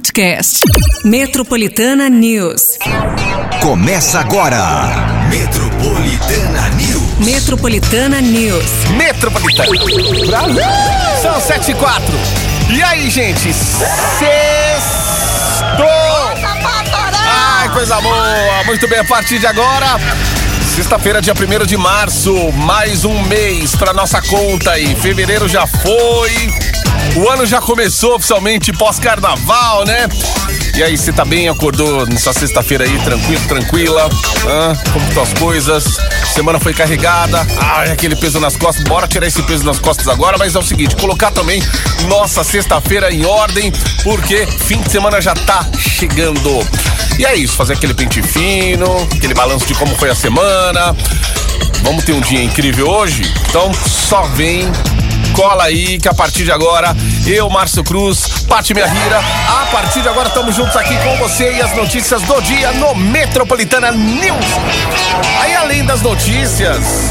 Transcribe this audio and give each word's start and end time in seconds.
podcast. 0.00 0.60
Metropolitana 1.04 2.08
News. 2.08 2.78
Começa 3.60 4.20
agora. 4.20 5.26
Metropolitana 5.28 6.70
News. 6.70 7.18
Metropolitana 7.18 8.20
News. 8.22 8.64
Metropolitana. 8.96 9.68
Brasil! 10.26 10.62
São 11.20 11.38
7 11.38 11.72
e 11.72 11.74
4. 11.74 12.04
E 12.70 12.82
aí, 12.82 13.10
gente? 13.10 13.52
Sextou! 13.52 14.26
Ai, 17.26 17.68
coisa 17.74 18.00
boa! 18.00 18.64
Muito 18.64 18.88
bem, 18.88 19.00
a 19.00 19.04
partir 19.04 19.38
de 19.38 19.46
agora. 19.46 20.00
Sexta-feira, 20.74 21.20
dia 21.20 21.34
1 21.34 21.66
de 21.66 21.76
março, 21.76 22.32
mais 22.52 23.04
um 23.04 23.20
mês 23.24 23.76
pra 23.76 23.92
nossa 23.92 24.22
conta 24.22 24.70
aí. 24.70 24.94
Fevereiro 24.94 25.46
já 25.46 25.66
foi. 25.66 26.69
O 27.16 27.28
ano 27.28 27.44
já 27.44 27.60
começou 27.60 28.14
oficialmente 28.14 28.72
pós-carnaval, 28.72 29.84
né? 29.84 30.08
E 30.74 30.82
aí, 30.82 30.96
você 30.96 31.12
tá 31.12 31.24
bem? 31.24 31.48
Acordou 31.48 32.06
nessa 32.06 32.32
sexta-feira 32.32 32.84
aí, 32.84 32.98
tranquilo, 33.00 33.42
tranquila? 33.48 34.08
Hã? 34.46 34.74
Como 34.92 35.06
estão 35.08 35.22
as 35.22 35.32
coisas? 35.34 35.84
Semana 36.32 36.60
foi 36.60 36.72
carregada. 36.72 37.44
Ai, 37.58 37.90
aquele 37.90 38.14
peso 38.14 38.38
nas 38.38 38.56
costas. 38.56 38.84
Bora 38.84 39.08
tirar 39.08 39.26
esse 39.26 39.42
peso 39.42 39.64
nas 39.64 39.78
costas 39.78 40.06
agora, 40.08 40.38
mas 40.38 40.54
é 40.54 40.58
o 40.58 40.62
seguinte, 40.62 40.94
colocar 40.96 41.30
também 41.32 41.62
nossa 42.08 42.44
sexta-feira 42.44 43.12
em 43.12 43.26
ordem, 43.26 43.72
porque 44.04 44.46
fim 44.46 44.80
de 44.80 44.90
semana 44.90 45.20
já 45.20 45.34
tá 45.34 45.66
chegando. 45.78 46.66
E 47.18 47.26
é 47.26 47.34
isso, 47.34 47.54
fazer 47.56 47.74
aquele 47.74 47.92
pente 47.92 48.22
fino, 48.22 49.08
aquele 49.14 49.34
balanço 49.34 49.66
de 49.66 49.74
como 49.74 49.94
foi 49.96 50.10
a 50.10 50.14
semana. 50.14 50.96
Vamos 51.82 52.04
ter 52.04 52.12
um 52.12 52.20
dia 52.20 52.42
incrível 52.42 52.88
hoje? 52.88 53.22
Então 53.48 53.72
só 53.74 54.22
vem 54.34 54.70
cola 55.34 55.64
aí 55.64 55.98
que 55.98 56.08
a 56.08 56.14
partir 56.14 56.44
de 56.44 56.52
agora, 56.52 56.96
eu, 57.26 57.48
Márcio 57.48 57.82
Cruz, 57.84 58.44
Pati 58.48 58.74
Minha 58.74 58.86
Rira, 58.86 59.18
a 59.18 59.66
partir 59.66 60.02
de 60.02 60.08
agora 60.08 60.28
estamos 60.28 60.54
juntos 60.54 60.76
aqui 60.76 60.96
com 60.98 61.16
você 61.16 61.52
e 61.54 61.62
as 61.62 61.74
notícias 61.74 62.22
do 62.22 62.40
dia 62.42 62.72
no 62.72 62.94
Metropolitana 62.94 63.90
News. 63.92 64.46
Aí 65.40 65.54
além 65.54 65.84
das 65.84 66.02
notícias, 66.02 67.10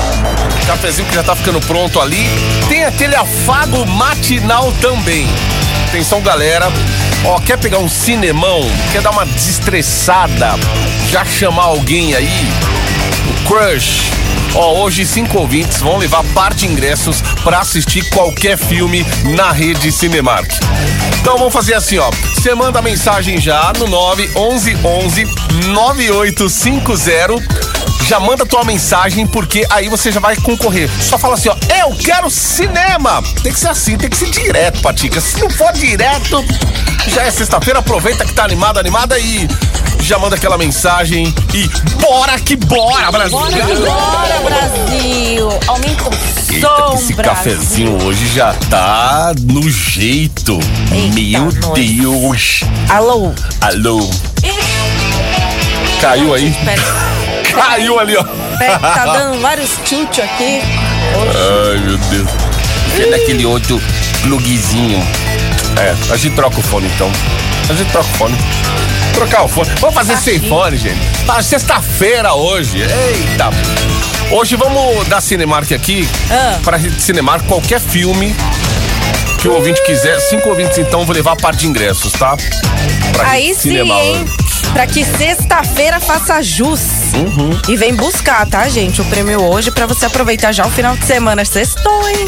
cafezinho 0.65 1.07
que 1.07 1.15
já 1.15 1.23
tá 1.23 1.35
ficando 1.35 1.59
pronto 1.61 1.99
ali, 1.99 2.27
tem 2.67 2.85
aquele 2.85 3.15
afago 3.15 3.85
matinal 3.85 4.71
também. 4.81 5.27
Atenção 5.87 6.21
galera, 6.21 6.71
ó, 7.25 7.39
quer 7.39 7.57
pegar 7.57 7.79
um 7.79 7.89
cinemão, 7.89 8.61
quer 8.91 9.01
dar 9.01 9.11
uma 9.11 9.25
desestressada, 9.25 10.51
já 11.09 11.25
chamar 11.25 11.63
alguém 11.63 12.13
aí, 12.13 12.47
o 13.27 13.47
crush, 13.47 14.11
Ó, 14.55 14.83
hoje 14.83 15.05
cinco 15.05 15.39
ouvintes 15.39 15.79
vão 15.79 15.97
levar 15.97 16.23
par 16.33 16.53
de 16.53 16.65
ingressos 16.65 17.21
para 17.43 17.59
assistir 17.59 18.09
qualquer 18.09 18.57
filme 18.57 19.05
na 19.35 19.51
rede 19.51 19.91
Cinemark. 19.91 20.49
Então 21.19 21.37
vamos 21.37 21.53
fazer 21.53 21.75
assim, 21.75 21.97
ó. 21.97 22.09
Você 22.33 22.55
manda 22.55 22.81
mensagem 22.81 23.39
já 23.39 23.71
no 23.77 23.87
911 23.87 25.25
9850 25.67 27.69
já 28.09 28.19
manda 28.19 28.43
tua 28.43 28.63
mensagem, 28.63 29.27
porque 29.27 29.63
aí 29.69 29.87
você 29.87 30.11
já 30.11 30.19
vai 30.19 30.35
concorrer. 30.35 30.89
Só 30.99 31.15
fala 31.15 31.35
assim, 31.35 31.49
ó, 31.49 31.55
eu 31.79 31.95
quero 31.95 32.27
cinema. 32.27 33.21
Tem 33.43 33.53
que 33.53 33.59
ser 33.59 33.67
assim, 33.67 33.95
tem 33.99 34.09
que 34.09 34.17
ser 34.17 34.31
direto, 34.31 34.81
Patica. 34.81 35.21
Se 35.21 35.39
não 35.39 35.47
for 35.51 35.71
direto, 35.73 36.43
já 37.07 37.21
é 37.21 37.29
sexta-feira, 37.29 37.77
aproveita 37.77 38.25
que 38.25 38.33
tá 38.33 38.43
animado, 38.43 38.79
animada 38.79 39.19
e 39.19 39.47
já 40.09 40.17
manda 40.17 40.35
aquela 40.35 40.57
mensagem 40.57 41.31
e 41.53 41.67
bora 42.01 42.39
que 42.39 42.55
bora, 42.55 43.11
Brasil! 43.11 43.37
Bora 43.37 43.51
que 43.51 43.75
bora, 43.75 44.39
Brasil! 44.43 45.49
Aumenta 45.67 46.03
o 46.03 46.13
Eita, 46.51 46.67
som, 46.67 46.93
esse 46.95 47.13
Brasil. 47.13 47.35
cafezinho 47.35 48.03
hoje 48.03 48.27
já 48.33 48.55
tá 48.71 49.33
no 49.39 49.69
jeito. 49.69 50.59
Eita, 50.91 51.39
Meu. 51.39 51.51
Deus! 51.75 52.61
Alô? 52.89 53.31
Alô? 53.61 54.09
Caiu 56.01 56.33
aí? 56.33 56.55
Pera, 56.65 56.81
Caiu 57.53 57.99
ali, 57.99 58.17
ó. 58.17 58.23
pera, 58.57 58.79
tá 58.79 59.05
dando 59.05 59.39
vários 59.41 59.69
chute 59.85 60.23
aqui. 60.23 60.59
Ai, 61.13 61.77
meu 61.85 61.97
Deus. 61.99 62.29
Vendo 62.97 63.13
aquele 63.13 63.45
outro 63.45 63.79
plugzinho. 64.23 65.05
É, 65.77 65.95
a 66.11 66.17
gente 66.17 66.33
troca 66.35 66.59
o 66.59 66.63
fone 66.63 66.87
então. 66.87 67.11
A 67.69 67.73
gente 67.73 67.91
troca 67.91 68.07
o 68.09 68.17
fone. 68.17 68.37
Trocar 69.13 69.43
o 69.43 69.47
fone. 69.47 69.69
Vamos 69.79 69.95
fazer 69.95 70.13
Tá 70.13 70.19
sem 70.19 70.33
chique. 70.35 70.49
fone, 70.49 70.77
gente. 70.77 70.99
Tá 71.25 71.41
sexta-feira 71.41 72.33
hoje. 72.33 72.79
Eita. 72.81 73.49
Hoje 74.31 74.55
vamos 74.55 75.07
dar 75.07 75.21
Cinemark 75.21 75.71
aqui 75.71 76.07
Ah. 76.31 76.59
pra 76.63 76.79
Cinemark 76.99 77.45
qualquer 77.47 77.79
filme 77.79 78.35
que 79.39 79.47
o 79.47 79.53
ouvinte 79.53 79.81
quiser. 79.83 80.19
Cinco 80.19 80.49
ouvintes 80.49 80.77
então, 80.77 81.05
vou 81.05 81.15
levar 81.15 81.33
a 81.33 81.35
par 81.35 81.55
de 81.55 81.67
ingressos, 81.67 82.13
tá? 82.13 82.35
Pra 83.13 83.29
Aí 83.31 83.53
sim, 83.55 83.77
hein? 83.77 84.25
Pra 84.73 84.85
que 84.85 85.03
sexta-feira 85.03 85.99
faça 85.99 86.41
jus. 86.43 86.79
Uhum. 87.15 87.59
E 87.67 87.75
vem 87.75 87.93
buscar, 87.95 88.45
tá, 88.47 88.67
gente? 88.69 89.01
O 89.01 89.05
prêmio 89.05 89.41
hoje 89.43 89.71
pra 89.71 89.87
você 89.87 90.05
aproveitar 90.05 90.51
já 90.51 90.65
o 90.65 90.69
final 90.69 90.95
de 90.95 91.05
semana. 91.05 91.43
Sextou, 91.43 92.07
hein? 92.07 92.25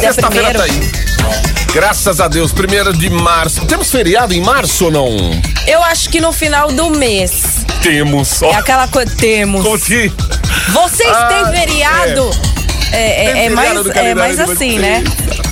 Sexta-feira 0.00 0.52
tá 0.52 0.64
aí. 0.64 1.13
Graças 1.72 2.20
a 2.20 2.28
Deus, 2.28 2.52
primeiro 2.52 2.92
de 2.92 3.10
março. 3.10 3.64
Temos 3.66 3.90
feriado 3.90 4.32
em 4.32 4.40
março 4.40 4.86
ou 4.86 4.90
não? 4.92 5.40
Eu 5.66 5.82
acho 5.82 6.08
que 6.08 6.20
no 6.20 6.32
final 6.32 6.68
do 6.70 6.90
mês. 6.90 7.64
Temos. 7.82 8.42
É 8.42 8.54
aquela 8.54 8.86
coisa. 8.88 9.10
Temos. 9.16 9.62
Conti. 9.64 10.12
Vocês 10.70 11.10
Ah, 11.10 11.24
têm 11.28 11.52
feriado? 11.60 12.30
É, 12.92 12.96
é- 12.96 13.30
é 13.46 13.48
feriado 13.50 13.54
mais, 13.84 13.96
é 13.96 14.14
mais 14.14 14.40
assim, 14.40 14.78
né? 14.78 15.02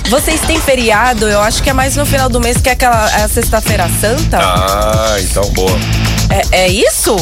Vocês 0.09 0.39
têm 0.41 0.59
feriado, 0.59 1.27
eu 1.27 1.41
acho 1.41 1.61
que 1.61 1.69
é 1.69 1.73
mais 1.73 1.95
no 1.95 2.05
final 2.05 2.29
do 2.29 2.39
mês, 2.39 2.57
que 2.57 2.69
é 2.69 2.73
aquela 2.73 3.09
é 3.21 3.27
sexta-feira 3.27 3.89
santa. 3.99 4.37
Ah, 4.39 5.15
então 5.19 5.43
boa. 5.51 5.77
É, 6.51 6.63
é 6.63 6.67
isso? 6.69 7.15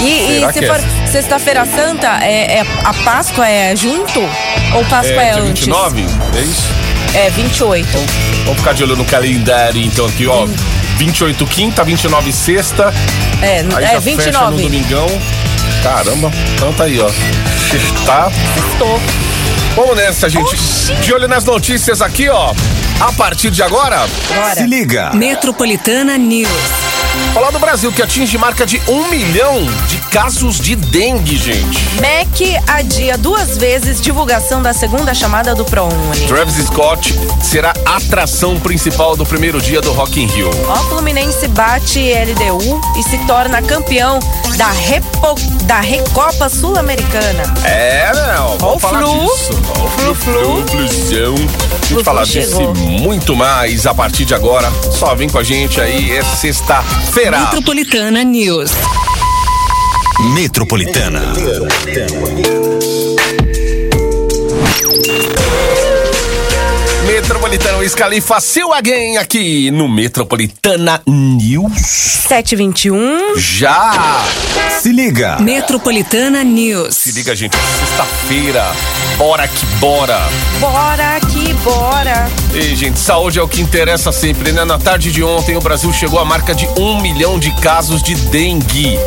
E, 0.00 0.42
e 0.44 0.52
se 0.52 0.64
é 0.64 0.68
for? 0.68 0.80
Sexta-feira 1.16 1.64
santa, 1.64 2.18
é, 2.22 2.58
é- 2.58 2.66
a 2.84 2.92
Páscoa 2.92 3.48
é 3.48 3.74
junto? 3.74 4.20
Ou 4.74 4.84
Páscoa 4.84 5.22
é, 5.22 5.28
É, 5.28 5.30
antes? 5.30 5.64
29? 5.64 6.02
É 6.36 6.40
isso? 6.42 6.68
É 7.14 7.30
28. 7.30 7.88
Vamos 8.44 8.58
ficar 8.58 8.74
de 8.74 8.82
olho 8.82 8.96
no 8.96 9.04
calendário, 9.06 9.80
então, 9.80 10.04
aqui, 10.04 10.26
ó. 10.26 10.46
28 10.98 11.46
quinta, 11.46 11.82
29 11.82 12.30
sexta. 12.34 12.92
É, 13.40 13.60
Aí 13.60 13.84
é 13.84 13.92
já 13.94 14.00
fecha 14.02 14.30
no 14.40 14.56
29. 14.56 14.62
domingão. 14.64 15.06
Caramba. 15.82 16.30
Então 16.54 16.72
tá 16.74 16.84
aí, 16.84 17.00
ó. 17.00 17.06
Tá. 18.04 18.30
Sextou. 18.54 19.00
Vamos 19.74 19.96
nessa, 19.96 20.28
gente. 20.28 20.44
Oxi. 20.54 20.92
De 20.96 21.14
olho 21.14 21.28
nas 21.28 21.44
notícias 21.46 22.02
aqui, 22.02 22.28
ó. 22.28 22.52
A 23.00 23.12
partir 23.12 23.50
de 23.50 23.62
agora, 23.62 24.06
Bora. 24.34 24.54
Se 24.54 24.66
liga. 24.66 25.12
Metropolitana 25.14 26.16
News. 26.18 26.48
falar 27.32 27.50
do 27.50 27.58
Brasil, 27.58 27.90
que 27.92 28.02
atinge 28.02 28.36
marca 28.38 28.64
de 28.66 28.80
um 28.88 29.08
milhão 29.08 29.66
de 29.88 30.05
casos 30.16 30.58
de 30.58 30.74
dengue, 30.74 31.36
gente. 31.36 31.78
MEC 32.00 32.56
adia 32.66 33.18
duas 33.18 33.58
vezes 33.58 34.00
divulgação 34.00 34.62
da 34.62 34.72
segunda 34.72 35.12
chamada 35.12 35.54
do 35.54 35.62
ProUni. 35.62 36.26
Travis 36.26 36.54
Scott 36.54 37.14
será 37.42 37.74
a 37.84 37.98
atração 37.98 38.58
principal 38.58 39.14
do 39.14 39.26
primeiro 39.26 39.60
dia 39.60 39.82
do 39.82 39.92
Rock 39.92 40.18
in 40.18 40.26
Rio. 40.26 40.48
Ó, 40.68 40.76
Fluminense 40.88 41.46
bate 41.48 42.00
LDU 42.00 42.80
e 42.98 43.02
se 43.02 43.18
torna 43.26 43.60
campeão 43.60 44.18
da, 44.56 44.70
Repo, 44.70 45.34
da 45.64 45.80
Recopa 45.80 46.48
Sul-Americana. 46.48 47.42
É, 47.62 48.10
não. 48.14 48.56
Vamos 48.56 48.76
o 48.76 48.78
falar 48.78 49.02
Flu. 49.02 49.20
disso. 49.20 49.50
Ó, 49.68 49.84
o 49.84 49.88
Flu, 49.90 50.14
Flu, 50.14 50.14
Flu, 50.14 50.66
Fluzão. 50.66 51.34
A 51.34 51.86
gente 51.88 52.04
falar 52.04 52.24
disso 52.24 52.58
e 52.62 53.02
muito 53.02 53.36
mais 53.36 53.86
a 53.86 53.92
partir 53.92 54.24
de 54.24 54.34
agora. 54.34 54.72
Só 54.90 55.14
vem 55.14 55.28
com 55.28 55.36
a 55.36 55.44
gente 55.44 55.78
aí, 55.78 56.16
é 56.16 56.24
sexta-feira. 56.24 57.38
Metropolitana 57.38 58.24
News. 58.24 58.70
Metropolitana. 60.18 61.20
Metropolitana 67.06 67.86
Scalifa, 67.86 68.40
seu 68.40 68.72
again 68.72 69.18
aqui 69.18 69.70
no 69.70 69.86
Metropolitana 69.86 71.02
News. 71.06 71.72
721. 71.82 73.36
Já! 73.36 74.24
Se 74.80 74.90
liga. 74.90 75.38
Metropolitana 75.38 76.42
News. 76.42 76.96
Se 76.96 77.12
liga, 77.12 77.36
gente, 77.36 77.54
sexta-feira. 77.78 78.72
Bora 79.18 79.46
que 79.46 79.66
bora! 79.76 80.18
Bora 80.58 81.20
que 81.20 81.52
bora. 81.62 82.28
Ei, 82.54 82.74
gente, 82.74 82.98
saúde 82.98 83.38
é 83.38 83.42
o 83.42 83.48
que 83.48 83.60
interessa 83.60 84.10
sempre, 84.12 84.50
né? 84.52 84.64
Na 84.64 84.78
tarde 84.78 85.12
de 85.12 85.22
ontem, 85.22 85.56
o 85.56 85.60
Brasil 85.60 85.92
chegou 85.92 86.18
à 86.18 86.24
marca 86.24 86.54
de 86.54 86.66
um 86.80 87.00
milhão 87.02 87.38
de 87.38 87.50
casos 87.60 88.02
de 88.02 88.14
dengue. 88.14 88.98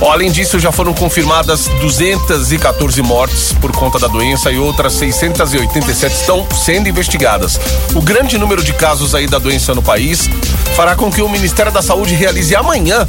Além 0.00 0.30
disso, 0.30 0.58
já 0.58 0.70
foram 0.70 0.92
confirmadas 0.92 1.68
214 1.80 3.00
mortes 3.02 3.52
por 3.54 3.72
conta 3.72 3.98
da 3.98 4.06
doença 4.06 4.50
e 4.50 4.58
outras 4.58 4.92
687 4.94 6.14
estão 6.14 6.46
sendo 6.52 6.88
investigadas. 6.88 7.58
O 7.94 8.02
grande 8.02 8.36
número 8.36 8.62
de 8.62 8.72
casos 8.72 9.14
aí 9.14 9.26
da 9.26 9.38
doença 9.38 9.74
no 9.74 9.82
país 9.82 10.28
fará 10.76 10.94
com 10.94 11.10
que 11.10 11.22
o 11.22 11.28
Ministério 11.28 11.72
da 11.72 11.80
Saúde 11.80 12.14
realize 12.14 12.54
amanhã 12.54 13.06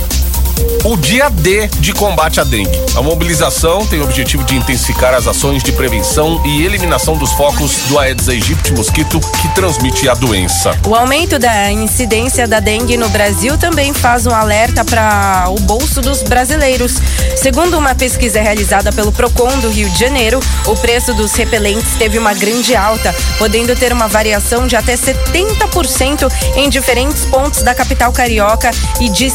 o 0.83 0.95
dia 0.95 1.29
D 1.29 1.67
de 1.79 1.93
combate 1.93 2.39
à 2.39 2.43
dengue. 2.43 2.71
A 2.95 3.01
mobilização 3.01 3.85
tem 3.87 3.99
o 3.99 4.03
objetivo 4.03 4.43
de 4.43 4.55
intensificar 4.55 5.13
as 5.13 5.27
ações 5.27 5.63
de 5.63 5.71
prevenção 5.71 6.41
e 6.45 6.63
eliminação 6.63 7.17
dos 7.17 7.31
focos 7.33 7.77
do 7.87 7.97
Aedes 7.97 8.29
aegypti 8.29 8.71
mosquito 8.73 9.19
que 9.41 9.47
transmite 9.55 10.07
a 10.07 10.13
doença. 10.13 10.77
O 10.87 10.95
aumento 10.95 11.39
da 11.39 11.71
incidência 11.71 12.47
da 12.47 12.59
dengue 12.59 12.97
no 12.97 13.09
Brasil 13.09 13.57
também 13.57 13.93
faz 13.93 14.27
um 14.27 14.33
alerta 14.33 14.85
para 14.85 15.45
o 15.49 15.59
bolso 15.61 16.01
dos 16.01 16.21
brasileiros. 16.21 16.93
Segundo 17.35 17.77
uma 17.77 17.95
pesquisa 17.95 18.41
realizada 18.41 18.91
pelo 18.91 19.11
Procon 19.11 19.57
do 19.59 19.69
Rio 19.69 19.89
de 19.89 19.99
Janeiro, 19.99 20.39
o 20.67 20.75
preço 20.75 21.13
dos 21.13 21.33
repelentes 21.33 21.95
teve 21.97 22.17
uma 22.17 22.33
grande 22.33 22.75
alta, 22.75 23.13
podendo 23.37 23.75
ter 23.75 23.91
uma 23.91 24.07
variação 24.07 24.67
de 24.67 24.75
até 24.75 24.95
70% 24.95 26.31
em 26.55 26.69
diferentes 26.69 27.25
pontos 27.25 27.63
da 27.63 27.73
capital 27.73 28.11
carioca 28.11 28.71
e 28.99 29.09
de 29.09 29.29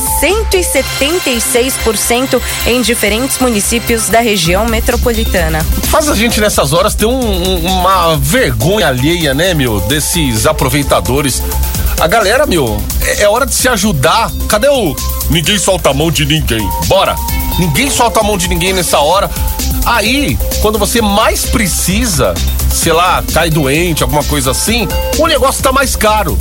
176% 1.10 2.40
em 2.66 2.80
diferentes 2.82 3.38
municípios 3.38 4.08
da 4.08 4.20
região 4.20 4.64
metropolitana. 4.66 5.64
Faz 5.84 6.08
a 6.08 6.14
gente 6.14 6.40
nessas 6.40 6.72
horas 6.72 6.94
ter 6.94 7.06
um- 7.06 7.56
uma 7.66 8.16
vergonha 8.16 8.88
alheia, 8.88 9.34
né, 9.34 9.52
meu, 9.54 9.80
desses 9.80 10.46
aproveitadores. 10.46 11.42
A 12.00 12.06
galera, 12.06 12.46
meu, 12.46 12.80
é, 13.02 13.22
é 13.24 13.28
hora 13.28 13.44
de 13.44 13.54
se 13.54 13.68
ajudar. 13.68 14.30
Cadê 14.48 14.68
o. 14.68 14.94
Ninguém 15.28 15.58
solta 15.58 15.90
a 15.90 15.94
mão 15.94 16.10
de 16.10 16.24
ninguém. 16.24 16.66
Bora! 16.86 17.14
Ninguém 17.58 17.90
solta 17.90 18.20
a 18.20 18.22
mão 18.22 18.38
de 18.38 18.48
ninguém 18.48 18.72
nessa 18.72 18.98
hora. 19.00 19.30
Aí, 19.84 20.38
quando 20.62 20.78
você 20.78 21.00
mais 21.00 21.44
precisa, 21.46 22.34
sei 22.72 22.92
lá, 22.92 23.22
cai 23.32 23.50
doente, 23.50 24.02
alguma 24.02 24.22
coisa 24.24 24.50
assim, 24.50 24.86
o 25.18 25.26
negócio 25.26 25.62
tá 25.62 25.72
mais 25.72 25.96
caro, 25.96 26.36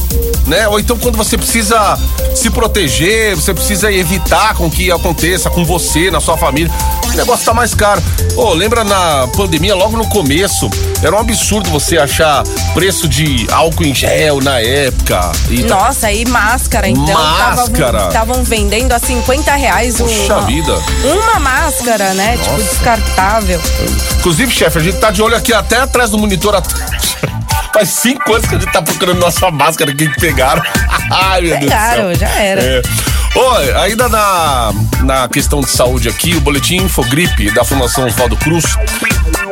né? 0.45 0.67
Ou 0.67 0.79
então 0.79 0.97
quando 0.97 1.17
você 1.17 1.37
precisa 1.37 1.97
se 2.35 2.49
proteger, 2.49 3.35
você 3.35 3.53
precisa 3.53 3.91
evitar 3.91 4.53
com 4.55 4.69
que 4.69 4.91
aconteça 4.91 5.49
com 5.49 5.63
você, 5.65 6.11
na 6.11 6.19
sua 6.19 6.37
família, 6.37 6.71
o 7.05 7.11
negócio 7.13 7.45
tá 7.45 7.53
mais 7.53 7.73
caro. 7.73 8.01
Ô, 8.35 8.53
lembra 8.53 8.83
na 8.83 9.27
pandemia, 9.35 9.75
logo 9.75 9.97
no 9.97 10.07
começo, 10.07 10.69
era 11.01 11.15
um 11.15 11.19
absurdo 11.19 11.69
você 11.69 11.97
achar 11.97 12.43
preço 12.73 13.07
de 13.07 13.47
álcool 13.51 13.85
em 13.85 13.95
gel 13.95 14.39
na 14.41 14.59
época. 14.59 15.31
E 15.49 15.63
tá- 15.63 15.75
Nossa, 15.75 16.11
e 16.11 16.25
máscara, 16.25 16.87
então. 16.87 17.05
Máscara. 17.13 18.07
Estavam 18.07 18.43
vendendo 18.43 18.91
a 18.91 18.99
50 18.99 19.55
reais 19.55 19.97
Poxa 19.97 20.35
uma, 20.37 20.45
vida. 20.45 20.73
uma 21.03 21.39
máscara, 21.39 22.13
né? 22.13 22.37
Tipo, 22.37 22.55
descartável. 22.57 23.18
Inclusive, 24.19 24.51
chefe, 24.51 24.77
a 24.77 24.81
gente 24.81 24.97
tá 24.97 25.11
de 25.11 25.21
olho 25.21 25.35
aqui 25.35 25.53
até 25.53 25.77
atrás 25.77 26.09
do 26.11 26.17
monitor. 26.17 26.61
Faz 27.73 27.89
cinco 27.89 28.33
anos 28.33 28.47
que 28.47 28.55
a 28.55 28.59
gente 28.59 28.71
tá 28.71 28.81
procurando 28.81 29.19
nossa 29.19 29.51
máscara 29.51 29.91
aqui 29.91 30.07
que 30.09 30.19
pegaram. 30.19 30.61
Ai, 31.11 31.41
meu 31.41 31.59
Pegaram, 31.59 32.07
Deus 32.07 32.17
do 32.17 32.19
céu. 32.19 32.29
já 32.29 32.35
era. 32.39 32.61
É. 32.61 32.81
Oi, 33.35 33.73
ainda 33.75 34.09
na, 34.09 34.73
na 35.03 35.29
questão 35.29 35.61
de 35.61 35.69
saúde 35.69 36.09
aqui, 36.09 36.35
o 36.35 36.41
boletim 36.41 36.77
Infogripe 36.77 37.51
da 37.51 37.63
Fundação 37.63 38.07
Oswaldo 38.07 38.35
Cruz, 38.37 38.65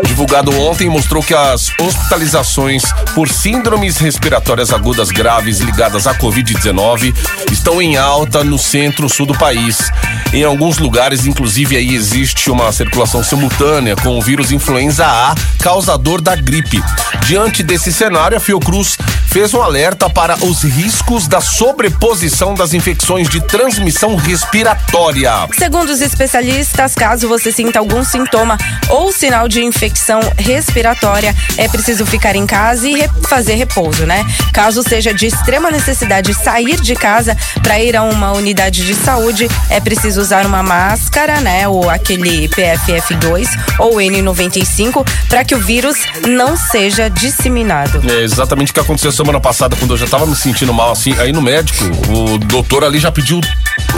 divulgado 0.05 0.51
ontem, 0.59 0.89
mostrou 0.89 1.23
que 1.23 1.33
as 1.33 1.71
hospitalizações 1.79 2.83
por 3.13 3.29
síndromes 3.29 3.97
respiratórias 3.97 4.71
agudas 4.71 5.09
graves 5.09 5.59
ligadas 5.59 6.07
à 6.07 6.15
Covid-19 6.15 7.13
estão 7.51 7.81
em 7.81 7.97
alta 7.97 8.44
no 8.44 8.57
centro-sul 8.57 9.25
do 9.25 9.38
país. 9.38 9.91
Em 10.33 10.44
alguns 10.44 10.77
lugares, 10.77 11.25
inclusive, 11.25 11.77
aí 11.77 11.95
existe 11.95 12.49
uma 12.49 12.71
circulação 12.71 13.23
simultânea 13.23 13.95
com 13.95 14.17
o 14.17 14.21
vírus 14.21 14.51
influenza 14.51 15.05
A, 15.05 15.35
causador 15.59 16.21
da 16.21 16.35
gripe. 16.35 16.83
Diante 17.25 17.63
desse 17.63 17.91
cenário, 17.94 18.38
a 18.38 18.39
Fiocruz 18.39 18.97
fez 19.38 19.54
um 19.54 19.62
alerta 19.62 20.10
para 20.10 20.36
os 20.44 20.63
riscos 20.63 21.28
da 21.28 21.39
sobreposição 21.39 22.56
das 22.56 22.74
infecções 22.74 23.30
de 23.30 23.39
transmissão 23.39 24.16
respiratória. 24.16 25.31
Segundo 25.56 25.92
os 25.92 26.01
especialistas, 26.01 26.95
caso 26.95 27.28
você 27.28 27.51
sinta 27.51 27.78
algum 27.78 28.04
sintoma 28.04 28.57
ou 28.89 29.12
sinal 29.13 29.48
de 29.48 29.63
infecção 29.63 30.19
respiratória, 30.39 31.36
é 31.56 31.68
preciso 31.68 32.04
ficar 32.04 32.36
em 32.36 32.48
casa 32.48 32.89
e 32.89 32.95
re- 32.95 33.10
fazer 33.30 33.54
repouso, 33.54 34.07
né? 34.07 34.25
Caso 34.51 34.81
seja 34.81 35.13
de 35.13 35.28
extrema 35.28 35.69
necessidade 35.69 36.33
sair 36.33 36.81
de 36.81 36.95
casa 36.95 37.38
para 37.62 37.80
ir 37.80 37.95
a 37.95 38.01
uma 38.01 38.31
unidade 38.31 38.88
de 38.88 38.95
saúde, 38.95 39.48
é 39.69 39.80
preciso 39.80 40.19
usar 40.19 40.48
uma 40.48 40.63
máscara, 40.63 41.42
né? 41.42 41.68
Ou 41.68 41.88
aquele 41.92 42.50
PFF2 42.50 43.48
ou 43.78 43.98
N95 43.98 45.07
para 45.30 45.45
que 45.45 45.54
o 45.54 45.60
vírus 45.60 45.95
não 46.28 46.57
seja 46.57 47.07
disseminado. 47.07 48.01
É 48.12 48.24
exatamente 48.24 48.72
o 48.72 48.74
que 48.74 48.80
aconteceu 48.80 49.12
semana 49.27 49.41
passada, 49.41 49.75
quando 49.75 49.91
eu 49.91 49.97
já 49.97 50.07
tava 50.07 50.25
me 50.25 50.35
sentindo 50.38 50.74
mal 50.74 50.91
assim. 50.91 51.13
Aí 51.19 51.33
no 51.33 51.41
médico, 51.41 51.83
o 52.09 52.38
doutor 52.38 52.85
ali 52.85 52.97
já 52.97 53.12
pediu 53.12 53.41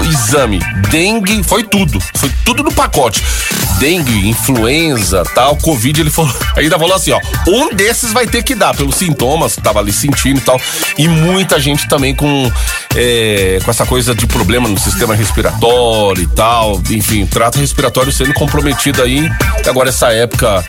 exame. 0.10 0.60
Dengue, 0.90 1.44
foi 1.44 1.64
tudo. 1.64 2.00
Foi 2.16 2.32
tudo 2.44 2.64
no 2.64 2.72
pacote. 2.72 3.24
Dengue, 3.78 4.28
influenza, 4.28 5.24
tal, 5.36 5.56
Covid, 5.58 6.02
ele 6.02 6.10
falou. 6.10 6.34
Ainda 6.58 6.80
falou 6.80 6.96
assim, 6.96 7.12
ó. 7.12 7.20
Um 7.48 7.76
desses 7.76 8.12
vai 8.12 8.26
ter 8.26 8.42
que 8.42 8.56
dar, 8.56 8.76
pelos 8.76 8.96
sintomas 8.96 9.56
que 9.56 9.62
tava 9.62 9.80
ali 9.80 9.94
sentindo 9.94 10.40
e 10.40 10.42
tal. 10.42 10.60
E 10.98 11.08
muita 11.08 11.60
gente 11.60 11.88
também 11.88 12.16
com, 12.16 12.52
é, 12.96 13.60
com 13.64 13.70
essa 13.70 13.86
coisa 13.86 14.16
de 14.16 14.26
problema 14.26 14.68
no 14.68 14.80
sistema 14.80 15.14
respiratório 15.14 16.24
e 16.24 16.28
tal. 16.28 16.82
Enfim, 16.90 17.28
trato 17.28 17.60
respiratório 17.60 18.12
sendo 18.12 18.34
comprometido 18.34 19.04
aí. 19.04 19.30
Agora 19.68 19.90
essa 19.90 20.12
época 20.12 20.66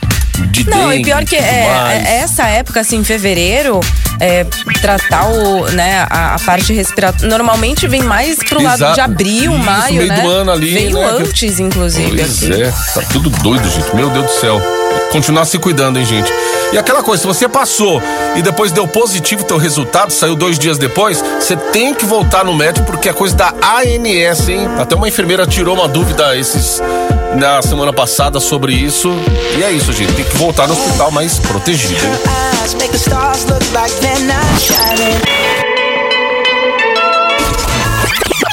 de 0.49 0.69
Não, 0.69 0.89
dengue. 0.89 1.01
e 1.01 1.05
pior 1.05 1.25
que 1.25 1.37
é, 1.37 1.41
é- 1.41 2.17
essa 2.23 2.47
época, 2.47 2.81
assim, 2.81 2.97
em 2.99 3.05
fevereiro, 3.05 3.81
é, 4.19 4.45
tratar 4.81 5.29
o, 5.29 5.65
né, 5.71 6.07
a, 6.11 6.35
a 6.35 6.39
parte 6.41 6.73
respiratória. 6.73 7.29
Normalmente 7.29 7.87
vem 7.89 8.03
mais 8.03 8.37
pro 8.39 8.63
lado 8.63 8.77
Exato. 8.77 8.95
de 8.95 9.01
abril, 9.01 9.53
Isso, 9.55 9.65
maio, 9.65 9.95
meio 9.97 10.09
né? 10.09 10.21
do 10.21 10.29
ano 10.31 10.51
ali, 10.53 10.73
Veio 10.75 10.99
né? 10.99 11.05
antes, 11.19 11.59
inclusive. 11.59 12.17
Pois 12.17 12.43
aqui. 12.43 12.63
é, 12.63 12.71
tá 12.71 13.03
tudo 13.13 13.31
doido, 13.31 13.69
gente. 13.71 13.95
Meu 13.95 14.11
Deus 14.11 14.27
do 14.27 14.33
céu. 14.33 14.61
Continuar 15.13 15.45
se 15.45 15.59
cuidando, 15.59 15.99
hein, 15.99 16.05
gente. 16.05 16.33
E 16.73 16.79
aquela 16.79 17.03
coisa, 17.03 17.23
se 17.23 17.27
você 17.27 17.49
passou 17.49 18.01
e 18.37 18.43
depois 18.43 18.71
deu 18.71 18.87
positivo 18.87 19.43
teu 19.45 19.57
resultado, 19.57 20.13
saiu 20.13 20.37
dois 20.37 20.57
dias 20.59 20.79
depois, 20.79 21.23
você 21.41 21.57
tem 21.57 21.93
que 21.95 22.05
voltar 22.05 22.45
no 22.45 22.55
médico 22.55 22.87
porque 22.87 23.09
é 23.09 23.13
coisa 23.13 23.35
da 23.35 23.49
ANS, 23.63 24.49
hein? 24.49 24.69
Até 24.79 24.95
uma 24.95 25.09
enfermeira 25.09 25.47
tirou 25.47 25.75
uma 25.77 25.89
dúvida 25.89 26.37
esses 26.37 26.81
na 27.37 27.63
semana 27.63 27.93
passada 27.93 28.41
sobre 28.41 28.73
isso. 28.73 29.11
E 29.59 29.63
é 29.63 29.71
isso, 29.71 29.93
gente. 29.93 30.13
Tem 30.15 30.25
que 30.25 30.37
voltar 30.37 30.67
no 30.67 30.75
hospital 30.75 31.11
mais 31.11 31.39
protegido. 31.39 32.01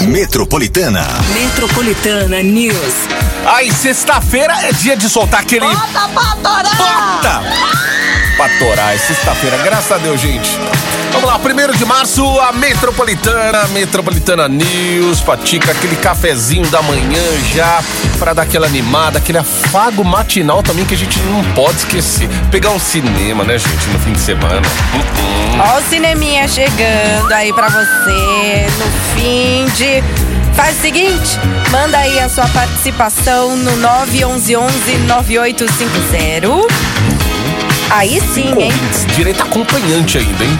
Metropolitana. 0.02 1.06
Metropolitana 1.34 2.44
News. 2.44 2.94
Aí, 3.46 3.72
sexta-feira 3.72 4.54
é 4.64 4.72
dia 4.74 4.96
de 4.96 5.10
soltar 5.10 5.42
aquele. 5.42 5.66
Bota 5.66 6.10
pra 6.10 6.36
torar! 6.44 6.78
Bota! 6.78 7.44
Pra 8.36 8.50
torar, 8.60 8.94
é 8.94 8.98
sexta-feira, 8.98 9.58
graças 9.58 9.92
a 9.92 9.98
Deus, 9.98 10.20
gente. 10.22 10.50
Vamos 11.12 11.30
lá, 11.30 11.38
primeiro 11.40 11.76
de 11.76 11.84
março, 11.86 12.24
a 12.42 12.52
Metropolitana, 12.52 13.68
Metropolitana 13.70 14.48
News, 14.48 15.20
Patica, 15.22 15.72
aquele 15.72 15.96
cafezinho 15.96 16.68
da 16.68 16.80
manhã 16.82 17.24
já, 17.54 17.82
pra 18.20 18.34
dar 18.34 18.44
aquela 18.44 18.68
animada, 18.68 19.18
aquele 19.18 19.40
afago 19.40 20.04
matinal 20.04 20.62
também 20.62 20.86
que 20.86 20.94
a 20.94 20.98
gente 20.98 21.20
não 21.22 21.44
pode 21.54 21.78
esquecer. 21.78 22.30
Pegar 22.52 22.70
um 22.72 22.80
cinema, 22.80 23.44
né, 23.44 23.58
gente, 23.58 23.88
no 23.88 23.98
fim 24.00 24.14
de 24.14 24.20
semana. 24.20 24.62
Hum, 24.94 25.00
hum. 25.00 25.60
Ó 25.60 25.80
o 25.80 25.82
cineminha 25.90 26.48
chegando 26.48 27.32
aí 27.32 27.52
pra 27.54 27.70
você 27.70 28.68
no 28.78 28.86
fim 29.16 29.66
de... 29.76 30.04
Faz 30.54 30.78
o 30.78 30.82
seguinte, 30.82 31.40
manda 31.70 31.98
aí 32.00 32.20
a 32.20 32.28
sua 32.30 32.48
participação 32.48 33.56
no 33.56 33.72
911-9850. 33.78 36.66
Aí 37.92 38.20
sim, 38.34 38.54
hein? 38.60 38.74
Direito 39.16 39.44
acompanhante 39.44 40.18
ainda, 40.18 40.44
hein? 40.44 40.60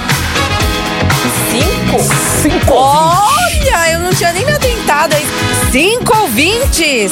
Cinco? 1.62 1.98
Cinco 2.42 2.74
Olha, 2.74 3.92
eu 3.94 4.00
não 4.00 4.14
tinha 4.14 4.32
nem 4.34 4.46
me 4.46 4.52
atentado 4.52 5.16
aí. 5.16 5.26
Cinco 5.72 6.16
ouvintes! 6.22 7.12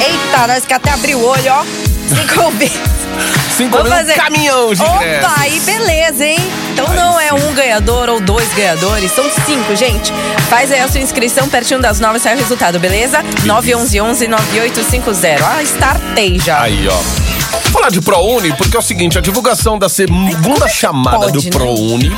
Eita, 0.00 0.46
nós 0.46 0.64
que 0.66 0.74
até 0.74 0.90
abriu 0.90 1.18
o 1.18 1.24
olho, 1.26 1.52
ó. 1.52 1.64
Cinco 2.08 2.40
ouvintes. 2.44 2.78
Cinco 3.56 3.76
Vamos 3.76 3.92
fazer. 3.92 4.14
caminhão 4.14 4.72
de 4.74 4.82
ingressos. 4.82 5.24
Opa, 5.30 5.40
aí 5.40 5.60
beleza, 5.60 6.24
hein? 6.24 6.38
Então 6.72 6.88
não 6.94 7.20
é 7.20 7.32
um 7.32 7.52
ganhador 7.54 8.08
ou 8.08 8.20
dois 8.20 8.48
ganhadores, 8.54 9.10
são 9.12 9.24
cinco, 9.44 9.74
gente. 9.76 10.12
Faz 10.48 10.70
aí 10.72 10.80
a 10.80 10.88
sua 10.88 11.00
inscrição 11.00 11.48
pertinho 11.48 11.80
das 11.80 12.00
nove, 12.00 12.18
sai 12.18 12.34
o 12.34 12.38
resultado, 12.38 12.78
beleza? 12.78 13.22
911-9850. 13.44 15.40
Ah, 15.44 15.62
startei 15.62 16.38
já. 16.38 16.62
Aí, 16.62 16.88
ó. 16.88 17.59
Falar 17.72 17.90
de 17.90 18.00
ProUni, 18.00 18.52
porque 18.56 18.76
é 18.76 18.80
o 18.80 18.82
seguinte, 18.82 19.16
a 19.16 19.20
divulgação 19.20 19.78
da 19.78 19.88
segunda 19.88 20.68
chamada 20.68 21.18
pode, 21.18 21.32
do 21.32 21.44
né? 21.44 21.50
ProUni, 21.50 22.12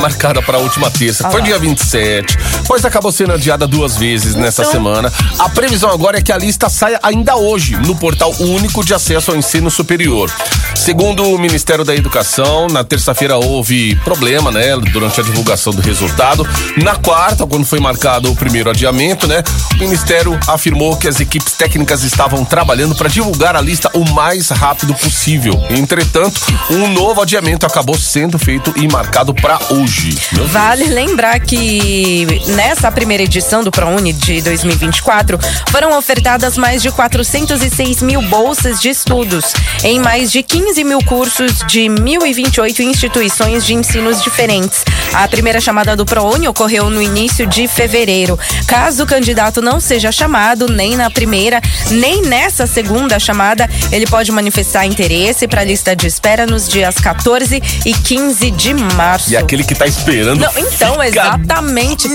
marcada 0.00 0.42
para 0.42 0.58
a 0.58 0.60
última 0.60 0.90
terça, 0.90 1.24
que 1.24 1.30
foi 1.30 1.40
dia 1.42 1.58
27, 1.58 2.36
pois 2.66 2.84
acabou 2.84 3.10
sendo 3.10 3.32
adiada 3.32 3.66
duas 3.66 3.96
vezes 3.96 4.34
nessa 4.34 4.62
Então- 4.62 4.72
semana. 4.72 5.10
A 5.38 5.48
previsão 5.48 5.90
agora 5.90 6.18
é 6.18 6.22
que 6.22 6.30
a 6.30 6.36
lista 6.36 6.68
saia 6.68 7.00
ainda 7.02 7.36
hoje 7.36 7.74
no 7.76 7.96
portal 7.96 8.32
único 8.38 8.84
de 8.84 8.92
acesso 8.92 9.30
ao 9.30 9.36
ensino 9.36 9.70
superior. 9.70 10.30
Segundo 10.74 11.22
o 11.24 11.38
Ministério 11.38 11.84
da 11.84 11.94
Educação, 11.96 12.66
na 12.68 12.84
terça-feira 12.84 13.36
houve 13.38 13.96
problema, 14.04 14.50
né, 14.50 14.76
durante 14.92 15.20
a 15.20 15.24
divulgação 15.24 15.72
do 15.72 15.80
resultado. 15.80 16.46
Na 16.82 16.96
quarta, 16.96 17.46
quando 17.46 17.64
foi 17.64 17.80
marcado 17.80 18.30
o 18.30 18.36
primeiro 18.36 18.68
adiamento, 18.70 19.26
né, 19.26 19.42
o 19.74 19.78
Ministério 19.78 20.38
afirmou 20.46 20.96
que 20.96 21.08
as 21.08 21.18
equipes 21.18 21.54
técnicas 21.54 22.02
estavam 22.04 22.44
trabalhando 22.44 22.94
para 22.94 23.08
divulgar 23.08 23.56
a 23.56 23.60
lista 23.60 23.90
o 23.94 24.04
mais 24.12 24.50
rápido 24.50 24.94
possível. 24.98 25.54
Entretanto, 25.70 26.40
um 26.70 26.88
novo 26.88 27.22
adiamento 27.22 27.66
acabou 27.66 27.96
sendo 27.98 28.38
feito 28.38 28.72
e 28.76 28.86
marcado 28.88 29.34
para 29.34 29.58
hoje. 29.70 30.16
Vale 30.48 30.84
lembrar 30.84 31.40
que 31.40 32.26
nessa 32.48 32.90
primeira 32.90 33.22
edição 33.22 33.62
do 33.62 33.70
ProUni 33.70 34.12
de 34.12 34.40
2024 34.42 35.38
foram 35.70 35.96
ofertadas 35.96 36.56
mais 36.56 36.82
de 36.82 36.90
406 36.90 38.02
mil 38.02 38.22
bolsas 38.22 38.80
de 38.80 38.88
estudos 38.88 39.52
em 39.84 40.00
mais 40.00 40.32
de 40.32 40.42
15 40.42 40.82
mil 40.84 40.98
cursos 41.04 41.58
de 41.66 41.82
1.028 41.82 42.80
instituições 42.80 43.64
de 43.64 43.74
ensinos 43.74 44.22
diferentes. 44.22 44.84
A 45.12 45.26
primeira 45.28 45.60
chamada 45.60 45.96
do 45.96 46.04
ProUni 46.04 46.48
ocorreu 46.48 46.90
no 46.90 47.00
início 47.00 47.46
de 47.46 47.68
fevereiro. 47.68 48.38
Caso 48.66 49.04
o 49.04 49.06
candidato 49.06 49.62
não 49.62 49.80
seja 49.80 50.10
chamado 50.10 50.66
nem 50.68 50.96
na 50.96 51.10
primeira, 51.10 51.60
nem 51.90 52.22
nessa 52.22 52.66
segunda 52.66 53.18
chamada, 53.18 53.68
ele 53.92 54.06
pode 54.06 54.30
manifestar 54.32 54.87
interesse 54.88 55.46
para 55.46 55.60
a 55.60 55.64
lista 55.64 55.94
de 55.94 56.06
espera 56.06 56.46
nos 56.46 56.68
dias 56.68 56.94
14 56.96 57.62
e 57.84 57.92
15 57.94 58.50
de 58.50 58.74
março. 58.74 59.30
E 59.30 59.36
aquele 59.36 59.62
que 59.64 59.74
tá 59.74 59.86
esperando. 59.86 60.40
Não, 60.40 60.50
então, 60.58 60.92
fica- 60.94 61.06
exatamente. 61.06 62.08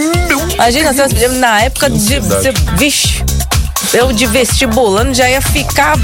Imagina, 0.54 0.94
se 0.94 1.02
eu- 1.24 1.32
na 1.34 1.62
época 1.62 1.90
de. 1.90 2.20
vixe, 2.78 3.24
eu 3.94 4.12
de 4.12 4.26
vestibulando 4.26 5.14
já 5.14 5.30
ia 5.30 5.42
ficar 5.42 5.96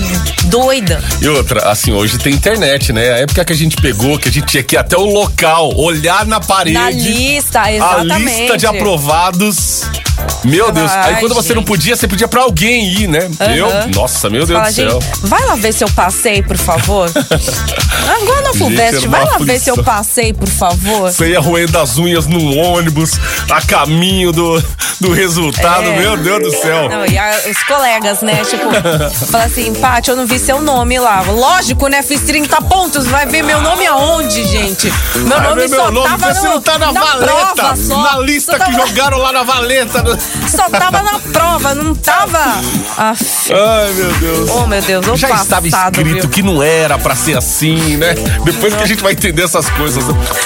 doida. 0.46 1.04
E 1.22 1.28
outra, 1.28 1.70
assim, 1.70 1.92
hoje 1.92 2.18
tem 2.18 2.34
internet, 2.34 2.92
né? 2.94 3.14
A 3.14 3.18
época 3.20 3.44
que 3.46 3.54
a 3.54 3.56
gente 3.56 3.76
pegou, 3.78 4.18
que 4.20 4.30
a 4.30 4.32
gente 4.32 4.46
tinha 4.48 4.64
que 4.64 4.76
ir 4.76 4.80
até 4.80 4.98
o 4.98 5.06
local, 5.06 5.72
olhar 5.76 6.26
na 6.26 6.40
parede. 6.40 6.74
Na 6.78 6.90
lista, 6.90 7.62
A 7.62 7.72
exatamente. 7.74 8.42
lista 8.42 8.58
de 8.58 8.66
aprovados. 8.68 9.84
Meu 10.44 10.72
Deus. 10.72 10.92
Aí 10.92 11.16
Ai, 11.16 11.20
quando 11.22 11.34
você 11.34 11.54
não 11.54 11.62
gente. 11.62 11.68
podia, 11.68 11.96
você 11.96 12.08
pedia 12.08 12.28
pra 12.28 12.42
alguém 12.44 12.88
ir, 12.94 13.08
né? 13.08 13.30
Eu? 13.56 13.68
Nossa, 13.96 14.30
meu 14.30 14.46
Deus 14.46 14.58
Fala, 14.60 14.70
do 14.72 14.76
céu. 14.76 15.02
gente, 15.02 15.28
vai 15.28 15.46
lá 15.46 15.56
ver 15.56 15.74
se 15.74 15.84
eu 15.84 15.90
passei, 15.90 16.42
por 16.42 16.58
favor. 16.58 17.10
Agora 18.08 18.42
na 18.42 18.52
Gente, 18.52 18.58
FUVEST, 18.60 18.96
era 18.98 19.10
vai 19.10 19.26
lá 19.26 19.38
ver 19.38 19.60
se 19.60 19.70
eu 19.70 19.84
passei, 19.84 20.34
por 20.34 20.48
favor. 20.48 21.12
Você 21.12 21.30
ia 21.30 21.40
roendo 21.40 21.78
as 21.78 21.98
unhas 21.98 22.26
no 22.28 22.56
ônibus, 22.58 23.12
a 23.50 23.62
caminho 23.62 24.32
do, 24.32 24.62
do 25.00 25.12
resultado, 25.14 25.86
É. 25.90 26.00
meu 26.00 26.18
Deus 26.18 26.42
do 26.42 26.52
céu. 26.62 26.90
Não, 26.90 27.06
e 27.06 27.18
a- 27.18 27.40
os 27.50 27.62
colegas, 27.80 28.22
né? 28.22 28.42
Tipo, 28.44 28.70
fala 29.32 29.46
assim, 29.46 29.74
Paty, 29.74 30.10
eu 30.10 30.16
não 30.18 30.26
vi 30.26 30.38
seu 30.38 30.62
nome 30.62 31.00
lá. 31.00 31.22
Lógico, 31.22 31.88
né? 31.88 32.02
Fiz 32.04 32.22
30 32.22 32.62
pontos, 32.64 33.08
vai 33.08 33.26
ver 33.26 33.42
meu 33.42 33.62
nome 33.62 33.86
aonde, 33.88 34.44
gente? 34.46 34.92
Meu 35.16 35.28
Vai 35.30 35.42
nome 35.50 35.62
ver 35.62 35.70
só 35.70 35.84
meu 35.84 35.92
nome, 36.04 36.10
tava 36.18 36.34
se 36.36 36.44
no, 36.44 36.50
não 36.56 36.62
tá 36.62 36.78
na, 36.78 36.92
valeta. 36.92 37.26
prova 37.54 37.76
só. 37.78 37.98
Na 38.04 38.20
lista 38.20 38.58
Só 38.58 38.66
que 38.66 38.72
tava- 38.74 38.88
jogaram 38.88 39.18
lá 39.18 39.32
na 39.32 39.44
valeta. 39.44 40.04
Só 40.48 40.70
tava 40.70 41.02
na 41.02 41.20
prova, 41.20 41.74
não 41.76 41.96
tava. 41.96 42.40
Aff. 42.98 43.54
Ai, 43.54 43.94
meu 43.94 44.12
Deus. 44.14 44.50
Oh, 44.52 44.68
meu 44.68 44.82
Deus, 44.82 45.08
o 45.08 45.16
Já 45.16 45.28
passado, 45.30 45.66
estava 45.66 45.90
escrito 45.90 46.22
viu? 46.22 46.30
que 46.30 46.42
não 46.44 46.62
era 46.62 46.98
pra 46.98 47.16
ser 47.16 47.38
assim, 47.38 47.96
né? 47.98 48.14
Depois 48.44 48.74
que 48.76 48.84
a 48.84 48.88
gente 48.88 49.02
vai 49.02 49.14
entender 49.14 49.44
essas 49.44 49.70
coisas. 49.70 50.04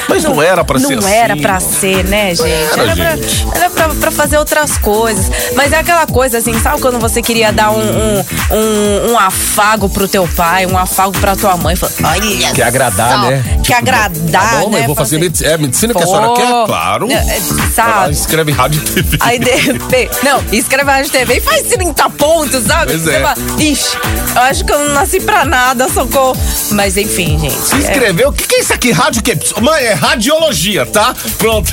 Mas 0.07 0.23
não, 0.23 0.39
era 0.41 0.63
pra 0.63 0.77
ser 0.79 0.95
Não 0.95 0.99
assim. 0.99 1.11
era 1.15 1.35
pra 1.37 1.59
ser, 1.59 2.03
né, 2.05 2.35
gente? 2.35 2.51
Era, 2.51 2.81
Era, 2.83 2.95
pra, 2.95 3.15
gente. 3.15 3.47
era 3.55 3.69
pra, 3.71 3.87
pra 3.89 4.11
fazer 4.11 4.37
outras 4.37 4.77
coisas. 4.77 5.31
Mas 5.55 5.71
é 5.73 5.77
aquela 5.79 6.05
coisa 6.05 6.37
assim, 6.37 6.59
sabe 6.61 6.79
quando 6.81 6.99
você 6.99 7.21
queria 7.23 7.51
dar 7.51 7.71
um, 7.71 7.79
um, 7.79 8.25
um, 8.51 9.11
um 9.11 9.19
afago 9.19 9.89
pro 9.89 10.07
teu 10.07 10.27
pai, 10.27 10.65
um 10.65 10.77
afago 10.77 11.11
pra 11.19 11.35
tua 11.35 11.55
mãe? 11.57 11.75
Fala, 11.75 11.91
Olha 12.11 12.53
Quer 12.53 12.63
agradar, 12.63 13.11
só, 13.11 13.29
né? 13.29 13.43
Quer 13.63 13.75
agradar, 13.75 14.49
Tá 14.49 14.59
bom, 14.59 14.69
né? 14.69 14.77
mas 14.77 14.85
vou 14.85 14.95
fazer 14.95 15.17
Fala 15.17 15.17
assim, 15.17 15.19
medicina. 15.19 15.49
É 15.49 15.57
medicina 15.57 15.93
que 15.93 16.03
a 16.03 16.05
senhora 16.05 16.33
quer? 16.33 16.65
Claro. 16.65 17.11
É, 17.11 17.15
é, 17.15 17.41
sabe? 17.73 18.13
escreve 18.13 18.51
rádio 18.51 18.81
e 18.81 18.91
TV. 18.91 19.17
Aí 19.21 19.39
de 19.39 19.51
repente. 19.51 20.11
Não, 20.23 20.43
escreve 20.51 20.83
na 20.91 21.03
TV 21.03 21.37
e 21.37 21.41
faz 21.41 21.63
30 21.63 22.09
pontos, 22.11 22.63
sabe? 22.65 22.91
Pois 22.91 23.07
é. 23.07 23.21
fala, 23.21 23.35
Ixi, 23.59 23.97
eu 24.35 24.41
acho 24.41 24.65
que 24.65 24.71
eu 24.73 24.79
não 24.79 24.93
nasci 24.93 25.19
pra 25.19 25.45
nada, 25.45 25.87
socorro. 25.89 26.35
Mas 26.71 26.97
enfim, 26.97 27.39
gente. 27.39 27.53
Se 27.53 27.75
é- 27.75 27.77
inscreveu. 27.79 28.29
O 28.29 28.33
que, 28.33 28.47
que 28.47 28.55
é 28.55 28.59
isso 28.59 28.73
aqui? 28.73 28.91
Rádio 28.91 29.21
o 29.21 29.23
quê? 29.23 29.37
Mãe, 29.61 29.83
é 29.83 29.93
radiologia, 29.93 30.85
tá? 30.85 31.13
Pronto. 31.37 31.71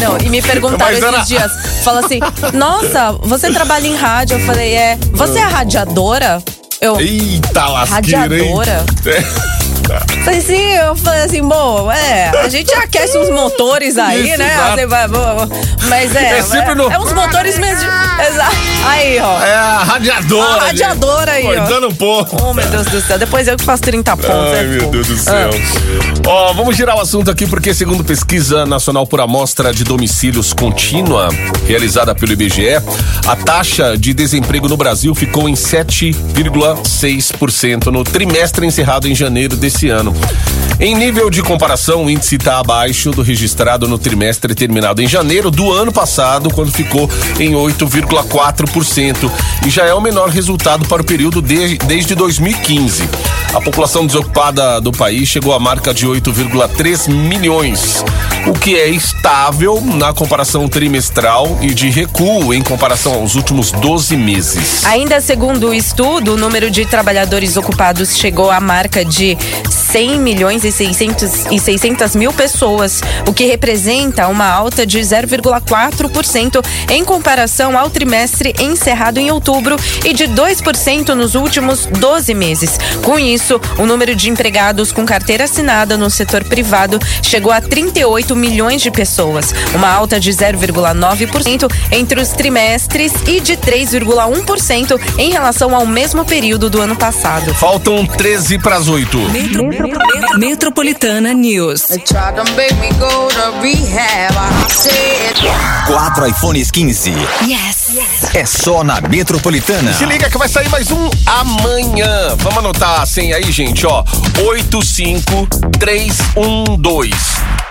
Não, 0.00 0.18
e 0.18 0.28
me 0.28 0.40
perguntaram 0.42 0.98
Mas 1.00 1.14
esses 1.14 1.28
dias. 1.28 1.52
Fala 1.82 2.00
assim: 2.00 2.20
Nossa, 2.52 3.12
você 3.22 3.50
trabalha 3.50 3.86
em 3.86 3.96
rádio? 3.96 4.38
Eu 4.38 4.46
falei: 4.46 4.73
É. 4.74 4.96
Você 5.12 5.38
é 5.38 5.44
radiadora? 5.44 6.42
Eu. 6.80 6.98
Eita 7.00 7.68
lasqueira, 7.68 8.36
hein? 8.36 8.54
Radiadora? 8.54 8.84
É. 9.90 10.00
Falei 10.24 10.38
assim, 10.38 10.72
eu 10.74 10.96
falei 10.96 11.22
assim, 11.24 11.42
bom, 11.42 11.90
é, 11.92 12.30
a 12.38 12.48
gente 12.48 12.72
aquece 12.74 13.18
uns 13.18 13.28
motores 13.30 13.98
aí, 13.98 14.28
Isso, 14.30 14.38
né? 14.38 14.86
vai- 14.86 15.06
mas 15.88 16.14
é. 16.16 16.38
É 16.38 16.42
sempre 16.42 16.74
no- 16.74 16.90
É 16.90 16.98
uns 16.98 17.12
motores 17.12 17.58
mesmo. 17.58 17.88
Exato. 18.28 18.56
Aí, 18.86 19.18
ó. 19.20 19.42
É 19.44 19.54
a 19.54 19.78
radiadora. 19.84 20.62
A 20.62 20.66
radiadora 20.66 21.32
aí, 21.32 21.46
ó. 21.46 21.54
Cortando 21.54 21.88
um 21.88 21.94
pouco. 21.94 22.36
Oh, 22.42 22.54
meu 22.54 22.66
Deus 22.66 22.86
do 22.86 23.00
céu. 23.00 23.18
Depois 23.18 23.46
eu 23.48 23.56
que 23.56 23.64
faço 23.64 23.82
30 23.82 24.16
pontos. 24.16 24.30
Ai, 24.30 24.60
é 24.60 24.62
meu 24.64 24.80
fogo. 24.80 24.92
Deus 24.92 25.06
do 25.08 25.16
céu. 25.16 25.50
Ah. 25.52 26.22
Ó, 26.26 26.52
vamos 26.54 26.76
girar 26.76 26.96
o 26.96 27.00
assunto 27.00 27.30
aqui, 27.30 27.46
porque 27.46 27.74
segundo 27.74 28.02
pesquisa 28.04 28.64
nacional 28.64 29.06
por 29.06 29.20
amostra 29.20 29.72
de 29.72 29.84
domicílios 29.84 30.52
contínua, 30.52 31.28
realizada 31.66 32.14
pelo 32.14 32.32
IBGE, 32.32 32.76
a 33.26 33.36
taxa 33.36 33.96
de 33.98 34.14
desemprego 34.14 34.68
no 34.68 34.76
Brasil 34.76 35.14
ficou 35.14 35.48
em 35.48 35.54
7,6% 35.54 37.86
no 37.90 38.04
trimestre 38.04 38.66
encerrado 38.66 39.08
em 39.08 39.14
janeiro 39.14 39.56
desse 39.74 39.88
ano. 39.90 40.14
Em 40.80 40.94
nível 40.94 41.30
de 41.30 41.42
comparação, 41.42 42.04
o 42.04 42.10
índice 42.10 42.36
está 42.36 42.58
abaixo 42.58 43.10
do 43.10 43.22
registrado 43.22 43.86
no 43.88 43.98
trimestre 43.98 44.54
terminado 44.54 45.02
em 45.02 45.06
janeiro 45.06 45.50
do 45.50 45.72
ano 45.72 45.92
passado, 45.92 46.50
quando 46.50 46.72
ficou 46.72 47.08
em 47.38 47.52
8,4%, 47.54 49.30
e 49.66 49.70
já 49.70 49.84
é 49.84 49.94
o 49.94 50.00
menor 50.00 50.28
resultado 50.30 50.86
para 50.86 51.02
o 51.02 51.04
período 51.04 51.40
de- 51.40 51.78
desde 51.78 52.14
2015. 52.14 53.08
A 53.54 53.60
população 53.60 54.04
desocupada 54.06 54.80
do 54.80 54.90
país 54.90 55.28
chegou 55.28 55.54
à 55.54 55.60
marca 55.60 55.94
de 55.94 56.06
8,3 56.08 57.06
milhões, 57.06 58.04
o 58.46 58.52
que 58.52 58.74
é 58.76 58.88
estável 58.88 59.80
na 59.80 60.12
comparação 60.12 60.68
trimestral 60.68 61.56
e 61.62 61.72
de 61.72 61.88
recuo 61.88 62.52
em 62.52 62.62
comparação 62.62 63.14
aos 63.14 63.36
últimos 63.36 63.70
12 63.70 64.16
meses. 64.16 64.84
Ainda 64.86 65.20
segundo 65.20 65.68
o 65.68 65.74
estudo, 65.74 66.34
o 66.34 66.36
número 66.36 66.68
de 66.68 66.84
trabalhadores 66.84 67.56
ocupados 67.56 68.16
chegou 68.16 68.50
à 68.50 68.60
marca 68.60 69.04
de 69.04 69.38
100 69.70 70.18
milhões 70.18 70.64
e 70.64 70.72
600, 70.72 71.46
e 71.52 71.58
600 71.58 72.16
mil 72.16 72.32
pessoas, 72.32 73.00
o 73.28 73.32
que 73.32 73.44
representa 73.44 74.26
uma 74.28 74.48
alta 74.48 74.84
de 74.84 74.98
0,4% 74.98 76.64
em 76.90 77.04
comparação 77.04 77.78
ao 77.78 77.90
trimestre 77.90 78.54
encerrado 78.60 79.18
em 79.18 79.30
outubro 79.30 79.76
e 80.04 80.12
de 80.12 80.24
2% 80.24 81.10
nos 81.10 81.34
últimos 81.34 81.86
12 81.86 82.34
meses. 82.34 82.78
Com 83.02 83.18
isso, 83.18 83.60
o 83.78 83.86
número 83.86 84.14
de 84.14 84.30
empregados 84.30 84.90
com 84.90 85.04
carteira 85.04 85.44
assinada 85.44 85.96
no 85.96 86.10
setor 86.10 86.44
privado 86.44 86.98
chegou 87.22 87.52
a 87.52 87.60
38 87.60 88.34
milhões 88.34 88.82
de 88.82 88.90
pessoas, 88.90 89.54
uma 89.74 89.88
alta 89.88 90.18
de 90.18 90.30
0,9% 90.30 91.70
entre 91.92 92.20
os 92.20 92.30
trimestres 92.30 93.12
e 93.26 93.40
de 93.40 93.56
3,1% 93.56 95.00
em 95.18 95.30
relação 95.30 95.74
ao 95.74 95.86
mesmo 95.86 96.24
período 96.24 96.68
do 96.68 96.80
ano 96.80 96.96
passado. 96.96 97.54
Faltam 97.54 98.06
13 98.06 98.58
para 98.58 98.76
as 98.76 98.88
8. 98.88 99.18
Metro- 99.62 100.38
Metropolitana 100.38 101.32
News. 101.32 101.86
Quatro 105.86 106.26
iPhones 106.26 106.70
15. 106.70 107.10
Yes. 107.46 108.34
É 108.34 108.44
só 108.44 108.82
na 108.82 109.00
Metropolitana. 109.00 109.92
Se 109.94 110.04
liga 110.06 110.28
que 110.28 110.36
vai 110.38 110.48
sair 110.48 110.68
mais 110.70 110.90
um 110.90 111.08
amanhã. 111.26 112.34
Vamos 112.38 112.58
anotar 112.58 113.02
a 113.02 113.06
senha 113.06 113.36
aí, 113.36 113.52
gente, 113.52 113.86
ó. 113.86 114.02
85312. 114.44 117.14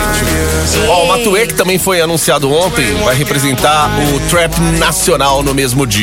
Ó, 0.90 1.04
o 1.04 1.08
Matuê, 1.08 1.48
que 1.48 1.54
também 1.54 1.78
foi 1.78 2.02
anunciado 2.02 2.52
ontem, 2.52 2.96
vai 3.04 3.16
representar 3.16 3.90
o 4.14 4.30
trap 4.30 4.60
nacional 4.78 5.44
no 5.44 5.54
mesmo 5.54 5.86
dia. 5.86 6.01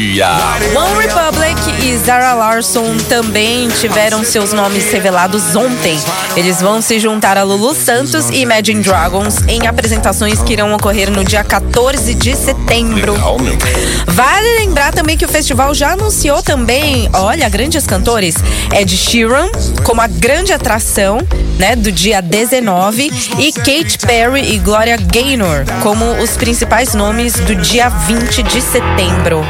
One 0.77 0.97
Republic 0.97 1.59
e 1.85 1.97
Zara 1.99 2.33
Larson 2.33 2.97
também 3.09 3.69
tiveram 3.69 4.23
seus 4.23 4.53
nomes 4.53 4.89
revelados 4.93 5.57
ontem. 5.57 5.99
Eles 6.37 6.61
vão 6.61 6.81
se 6.81 7.01
juntar 7.01 7.37
a 7.37 7.43
Lulu 7.43 7.75
Santos 7.75 8.31
e 8.31 8.43
Imagine 8.43 8.81
Dragons 8.81 9.39
em 9.49 9.67
apresentações 9.67 10.41
que 10.41 10.53
irão 10.53 10.73
ocorrer 10.73 11.11
no 11.11 11.25
dia 11.25 11.43
14 11.43 12.15
de 12.15 12.37
setembro. 12.37 13.15
Legal, 13.15 13.41
meu. 13.41 13.59
Vale 14.07 14.59
lembrar 14.61 14.93
também 14.93 15.17
que 15.17 15.25
o 15.25 15.29
festival 15.29 15.75
já 15.75 15.95
anunciou 15.95 16.45
também, 16.45 17.11
olha, 17.13 17.49
grandes 17.49 17.85
cantores, 17.85 18.37
Ed 18.73 18.97
Sheeran 18.97 19.49
como 19.83 20.01
a 20.01 20.07
grande 20.07 20.53
atração, 20.53 21.19
né, 21.59 21.75
do 21.75 21.91
dia 21.91 22.23
19 22.23 23.11
e 23.37 23.53
Katy 23.53 23.99
Perry 24.07 24.55
e 24.55 24.59
Gloria 24.59 24.97
Gaynor 24.97 25.65
como 25.83 26.05
os 26.23 26.37
principais 26.37 26.95
nomes 26.95 27.33
do 27.33 27.57
dia 27.57 27.89
20 27.89 28.45
de 28.45 28.61
setembro. 28.61 29.45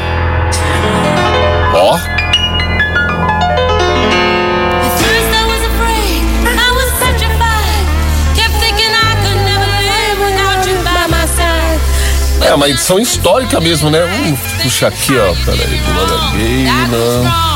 É 12.49 12.55
uma 12.55 12.67
edição 12.67 12.99
histórica 12.99 13.59
mesmo, 13.61 13.89
né? 13.91 13.99
Vamos 14.01 14.39
puxar 14.63 14.87
aqui, 14.87 15.15
ó. 15.17 15.33
Peraí, 15.45 15.79
Glória 15.79 16.17
Gaynor. 16.33 17.49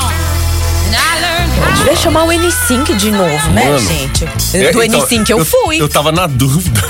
Devia 1.77 1.95
chamar 1.95 2.23
o 2.23 2.27
N5 2.27 2.95
de 2.95 3.11
novo, 3.11 3.49
né, 3.49 3.65
Mano. 3.65 3.79
gente? 3.79 4.23
É, 4.53 4.71
Do 4.71 4.83
então, 4.83 5.01
N5 5.01 5.29
eu 5.29 5.43
fui. 5.45 5.81
Eu 5.81 5.89
tava 5.89 6.11
na 6.11 6.27
dúvida. 6.27 6.81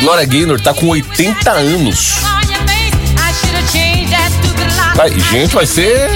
Glória 0.00 0.26
Gaynor 0.26 0.60
tá 0.60 0.74
com 0.74 0.88
80 0.88 1.50
anos. 1.50 2.16
on 2.22 2.40
your 2.52 2.60
face. 2.66 2.92
I 3.16 3.32
should 3.32 3.56
have 3.56 3.72
changed 3.72 4.10
that 4.12 4.30
stupid 4.32 4.76
lock. 4.76 5.00
Ai, 5.00 5.20
gente, 5.32 5.54
vai 5.54 5.66
ser 5.66 6.10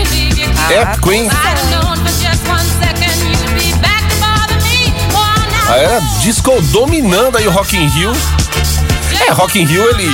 épico, 0.71 1.13
hein? 1.13 1.29
I'd 1.29 1.71
known 1.71 1.97
for 1.97 2.13
just 2.13 2.47
one 2.47 2.63
second 2.79 3.11
you'd 3.25 3.55
be 3.55 3.73
back 3.81 4.03
to 4.07 4.17
bother 4.21 4.57
me. 4.63 4.93
Oh, 5.15 5.67
now 5.67 5.73
A 5.73 5.79
era 5.79 6.01
disco 6.23 6.61
dominando 6.73 7.39
aí 7.39 7.47
o 7.49 7.51
Rock 7.51 7.75
in 7.77 7.89
Rio. 7.89 8.13
É, 9.27 9.33
Rock 9.33 9.59
in 9.59 9.65
Rio, 9.65 9.89
ele... 9.89 10.07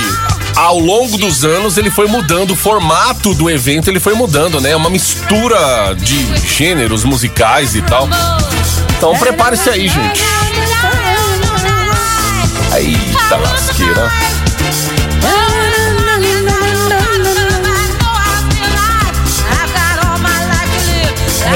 Ao 0.57 0.79
longo 0.79 1.19
dos 1.19 1.45
anos, 1.45 1.77
ele 1.77 1.91
foi 1.91 2.07
mudando 2.07 2.51
o 2.51 2.55
formato 2.55 3.35
do 3.35 3.47
evento, 3.47 3.91
ele 3.91 3.99
foi 3.99 4.15
mudando, 4.15 4.59
né? 4.59 4.75
Uma 4.75 4.89
mistura 4.89 5.93
de 5.93 6.35
gêneros 6.47 7.03
musicais 7.03 7.75
e 7.75 7.81
tal. 7.83 8.09
Então 8.97 9.15
prepare-se 9.19 9.69
aí, 9.69 9.87
gente. 9.87 10.23
Eita 12.75 13.35
lasqueira. 13.37 14.11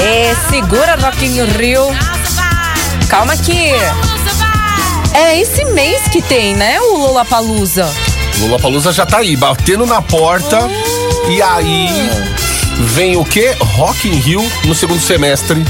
É, 0.00 0.36
segura 0.48 0.96
Rock 1.00 1.26
Rio. 1.26 1.88
Calma 3.08 3.36
que 3.36 3.72
é 5.12 5.40
esse 5.40 5.64
mês 5.64 6.02
que 6.08 6.22
tem, 6.22 6.54
né, 6.54 6.80
o 6.80 6.96
Lollapalooza. 6.98 8.11
Lula 8.42 8.58
Palusa 8.58 8.92
já 8.92 9.06
tá 9.06 9.18
aí, 9.18 9.36
batendo 9.36 9.86
na 9.86 10.02
porta. 10.02 10.58
E 11.30 11.40
aí 11.40 11.88
vem 12.94 13.16
o 13.16 13.24
quê? 13.24 13.54
Rock 13.60 14.08
in 14.08 14.14
Rio 14.14 14.52
no 14.64 14.74
segundo 14.74 15.00
semestre. 15.00 15.64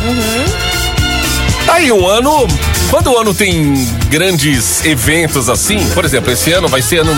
Tá 1.66 1.74
aí 1.74 1.92
um 1.92 2.06
ano. 2.06 2.48
Quando 2.90 3.12
o 3.12 3.18
ano 3.18 3.34
tem 3.34 3.74
grandes 4.08 4.84
eventos 4.84 5.48
assim, 5.48 5.86
por 5.90 6.04
exemplo, 6.04 6.32
esse 6.32 6.50
ano 6.52 6.66
vai 6.66 6.82
ser 6.82 7.00
ano 7.00 7.14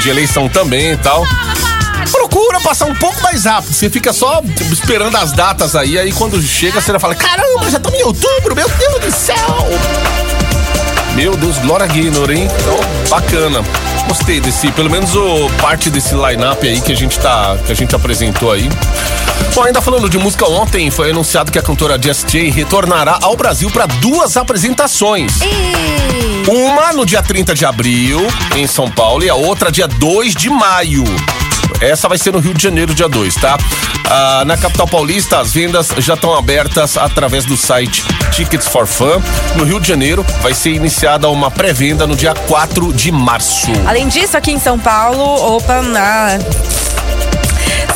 de 0.00 0.08
eleição 0.08 0.48
também 0.48 0.92
e 0.92 0.96
tal. 0.96 1.26
Procura 2.10 2.60
passar 2.60 2.86
um 2.86 2.94
pouco 2.94 3.22
mais 3.22 3.44
rápido. 3.44 3.74
Você 3.74 3.90
fica 3.90 4.12
só 4.12 4.42
esperando 4.72 5.16
as 5.16 5.32
datas 5.32 5.76
aí, 5.76 5.98
aí 5.98 6.12
quando 6.12 6.40
chega 6.40 6.80
você 6.80 6.92
já 6.92 6.98
fala: 6.98 7.14
caramba, 7.14 7.70
já 7.70 7.76
estamos 7.76 7.98
em 7.98 8.02
outubro, 8.02 8.54
meu 8.54 8.68
Deus 8.68 9.00
do 9.00 9.12
céu! 9.12 10.15
Meu 11.16 11.34
Deus, 11.34 11.56
Glória 11.58 11.86
Gaynor, 11.86 12.30
hein? 12.30 12.46
Então, 12.60 12.78
bacana. 13.08 13.64
Gostei 14.06 14.38
desse, 14.38 14.70
pelo 14.72 14.90
menos 14.90 15.16
o 15.16 15.48
parte 15.62 15.88
desse 15.88 16.14
line-up 16.14 16.68
aí 16.68 16.78
que 16.78 16.92
a 16.92 16.94
gente 16.94 17.18
tá, 17.18 17.56
que 17.64 17.72
a 17.72 17.74
gente 17.74 17.96
apresentou 17.96 18.52
aí. 18.52 18.68
Bom, 19.54 19.64
ainda 19.64 19.80
falando 19.80 20.10
de 20.10 20.18
música, 20.18 20.46
ontem 20.46 20.90
foi 20.90 21.10
anunciado 21.10 21.50
que 21.50 21.58
a 21.58 21.62
cantora 21.62 21.98
Jess 22.00 22.22
J 22.28 22.50
retornará 22.50 23.18
ao 23.22 23.34
Brasil 23.34 23.70
para 23.70 23.86
duas 23.86 24.36
apresentações. 24.36 25.32
Uma 26.46 26.92
no 26.92 27.06
dia 27.06 27.22
30 27.22 27.54
de 27.54 27.64
abril, 27.64 28.20
em 28.54 28.66
São 28.66 28.90
Paulo, 28.90 29.24
e 29.24 29.30
a 29.30 29.34
outra 29.34 29.72
dia 29.72 29.88
2 29.88 30.34
de 30.34 30.50
maio. 30.50 31.02
Essa 31.80 32.08
vai 32.08 32.18
ser 32.18 32.32
no 32.32 32.38
Rio 32.38 32.54
de 32.54 32.62
Janeiro, 32.62 32.94
dia 32.94 33.08
2, 33.08 33.34
tá? 33.34 33.56
Ah, 34.08 34.44
na 34.46 34.56
capital 34.56 34.86
paulista, 34.86 35.40
as 35.40 35.52
vendas 35.52 35.88
já 35.98 36.14
estão 36.14 36.34
abertas 36.34 36.96
através 36.96 37.44
do 37.44 37.56
site 37.56 38.04
Tickets 38.30 38.68
for 38.68 38.86
Fun. 38.86 39.20
No 39.56 39.64
Rio 39.64 39.80
de 39.80 39.88
Janeiro, 39.88 40.24
vai 40.40 40.54
ser 40.54 40.70
iniciada 40.70 41.28
uma 41.28 41.50
pré-venda 41.50 42.06
no 42.06 42.14
dia 42.16 42.34
4 42.34 42.92
de 42.92 43.10
março. 43.10 43.68
Além 43.86 44.08
disso, 44.08 44.36
aqui 44.36 44.52
em 44.52 44.60
São 44.60 44.78
Paulo, 44.78 45.56
opa, 45.56 45.82
na 45.82 46.38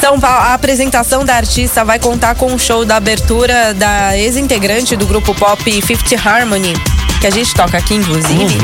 São 0.00 0.18
Paulo, 0.18 0.38
a 0.46 0.54
apresentação 0.54 1.24
da 1.24 1.37
artista 1.37 1.85
vai 1.85 1.98
contar 1.98 2.35
com 2.35 2.52
o 2.54 2.59
show 2.59 2.85
da 2.85 2.96
abertura 2.96 3.72
da 3.74 4.16
ex-integrante 4.16 4.96
do 4.96 5.06
grupo 5.06 5.35
pop 5.35 5.83
Fifth 5.83 6.12
Harmony, 6.26 6.74
que 7.20 7.26
a 7.26 7.30
gente 7.30 7.54
toca 7.54 7.76
aqui, 7.76 7.94
inclusive. 7.94 8.59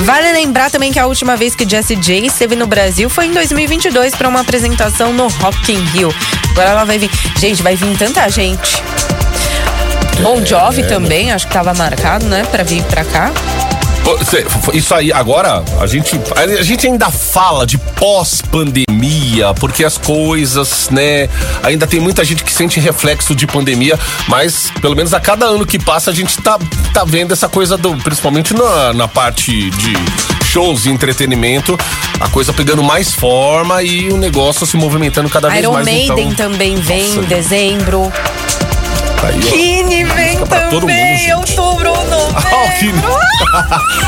Vale 0.00 0.32
lembrar 0.32 0.68
também 0.68 0.90
que 0.90 0.98
a 0.98 1.06
última 1.06 1.36
vez 1.36 1.54
que 1.54 1.68
Jessie 1.68 1.96
J 1.96 2.26
esteve 2.26 2.56
no 2.56 2.66
Brasil 2.66 3.08
foi 3.08 3.26
em 3.26 3.32
2022 3.32 4.14
para 4.16 4.28
uma 4.28 4.40
apresentação 4.40 5.12
no 5.12 5.28
Rock 5.28 5.72
in 5.72 5.84
Rio. 5.92 6.12
Agora 6.50 6.70
ela 6.70 6.84
vai 6.84 6.98
vir. 6.98 7.10
Gente, 7.38 7.62
vai 7.62 7.76
vir 7.76 7.96
tanta 7.96 8.28
gente. 8.28 8.82
Bon 10.22 10.44
Jovi 10.44 10.86
também, 10.86 11.30
acho 11.32 11.46
que 11.46 11.52
tava 11.54 11.72
marcado, 11.72 12.26
né, 12.26 12.42
para 12.50 12.64
vir 12.64 12.82
pra 12.84 13.04
cá. 13.04 13.32
Isso 14.74 14.94
aí, 14.94 15.12
agora, 15.12 15.64
a 15.80 15.86
gente, 15.86 16.18
a 16.34 16.62
gente 16.62 16.86
ainda 16.86 17.10
fala 17.10 17.66
de 17.66 17.78
pós-pandemia, 17.78 19.54
porque 19.54 19.84
as 19.84 19.98
coisas, 19.98 20.88
né? 20.90 21.28
Ainda 21.62 21.86
tem 21.86 22.00
muita 22.00 22.24
gente 22.24 22.42
que 22.44 22.52
sente 22.52 22.80
reflexo 22.80 23.34
de 23.34 23.46
pandemia, 23.46 23.98
mas 24.28 24.72
pelo 24.80 24.96
menos 24.96 25.14
a 25.14 25.20
cada 25.20 25.46
ano 25.46 25.66
que 25.66 25.78
passa 25.78 26.10
a 26.10 26.14
gente 26.14 26.36
tá, 26.38 26.58
tá 26.92 27.04
vendo 27.04 27.32
essa 27.32 27.48
coisa, 27.48 27.76
do, 27.76 27.96
principalmente 27.96 28.54
na, 28.54 28.92
na 28.92 29.08
parte 29.08 29.70
de 29.70 29.94
shows 30.44 30.86
e 30.86 30.90
entretenimento, 30.90 31.78
a 32.18 32.28
coisa 32.28 32.52
pegando 32.52 32.82
mais 32.82 33.14
forma 33.14 33.82
e 33.82 34.10
o 34.10 34.16
negócio 34.16 34.66
se 34.66 34.76
movimentando 34.76 35.28
cada 35.30 35.48
vez 35.48 35.62
Iron 35.62 35.72
mais. 35.72 35.86
Maiden 35.86 36.28
então, 36.28 36.50
também 36.50 36.74
vem 36.76 37.04
em 37.04 37.14
Nossa. 37.14 37.28
dezembro. 37.28 38.12
Tá. 39.20 39.32
Kine 39.32 40.04
vem 40.04 40.38
todo 40.38 40.80
também, 40.80 41.32
mundo, 41.34 41.46
gente. 41.46 41.58
outubro, 41.60 41.92
Ah, 42.34 42.64
o 42.64 42.78
Kine. 42.78 42.92
novembro. 42.92 43.20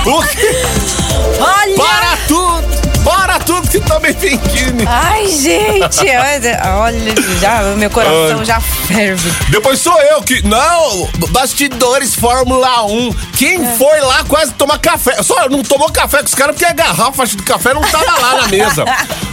O 0.06 0.22
Kine. 0.22 1.40
Olha! 1.40 1.76
Para 1.76 2.16
tudo! 2.28 2.82
Para 3.04 3.38
tudo 3.40 3.68
que 3.68 3.80
também 3.80 4.12
vem 4.12 4.38
Kine! 4.38 4.84
Ai, 4.86 5.26
gente, 5.26 6.06
olha, 6.08 6.62
olha, 6.78 7.14
já, 7.40 7.62
meu 7.76 7.90
coração 7.90 8.38
Ai. 8.38 8.44
já 8.44 8.60
ferve. 8.60 9.28
Depois 9.48 9.80
sou 9.80 10.00
eu 10.02 10.22
que. 10.22 10.40
Não! 10.46 11.08
Bastidores 11.30 12.14
Fórmula 12.14 12.84
1. 12.86 13.12
Quem 13.36 13.60
É. 13.64 13.74
foi 13.76 14.00
lá 14.00 14.22
quase 14.28 14.52
tomar 14.52 14.78
café? 14.78 15.20
Só 15.22 15.48
não 15.48 15.62
tomou 15.64 15.90
café 15.90 16.18
com 16.18 16.26
os 16.26 16.34
caras 16.34 16.54
porque 16.54 16.64
a 16.64 16.72
garrafa 16.72 17.26
de 17.26 17.36
café 17.38 17.74
não 17.74 17.82
tava 17.82 18.18
lá 18.20 18.42
na 18.42 18.48
mesa. 18.48 18.84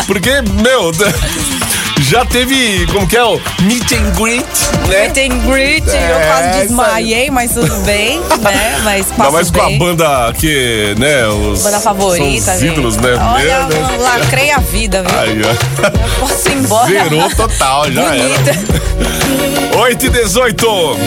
Porque, 0.08 0.42
meu. 0.42 0.92
Já 2.10 2.26
teve, 2.26 2.88
como 2.88 3.06
que 3.08 3.16
é 3.16 3.24
o 3.24 3.40
meet 3.62 3.92
and 3.92 4.10
greet, 4.20 4.44
né? 4.88 5.02
Meet 5.14 5.18
and 5.32 5.38
greet, 5.48 5.86
eu 5.88 5.94
É, 5.94 6.26
quase 6.28 6.50
isso 6.50 6.60
desmaiei, 6.62 7.30
mas 7.30 7.52
tudo 7.54 7.76
bem, 7.82 8.20
né? 8.42 8.80
Mas 8.84 9.06
Ainda 9.12 9.16
passo 9.16 9.32
mais 9.32 9.52
com 9.52 9.62
a 9.62 9.66
bem. 9.68 9.78
banda 9.78 10.34
que, 10.34 10.96
né, 10.98 11.28
os 11.28 11.62
Banda 11.62 11.80
favorita, 11.80 12.42
são 12.46 12.56
os 12.56 12.60
gente. 12.62 12.72
ídolos, 12.74 12.98
né? 12.98 13.10
Olha, 13.14 13.68
Meu 13.68 13.78
eu 13.92 14.02
lacrei 14.02 14.50
a 14.50 14.58
vida, 14.58 15.04
viu? 15.04 15.20
Aí, 15.20 15.40
ó. 15.44 15.86
Eu 15.86 16.28
posso 16.28 16.50
ir 16.50 16.54
embora. 16.58 16.88
Zerou 16.90 17.30
total, 17.36 17.92
já 17.92 18.02
era. 18.16 18.24
Bonita. 18.28 19.78
8 19.78 20.06
e 20.08 20.10
18. 20.10 20.98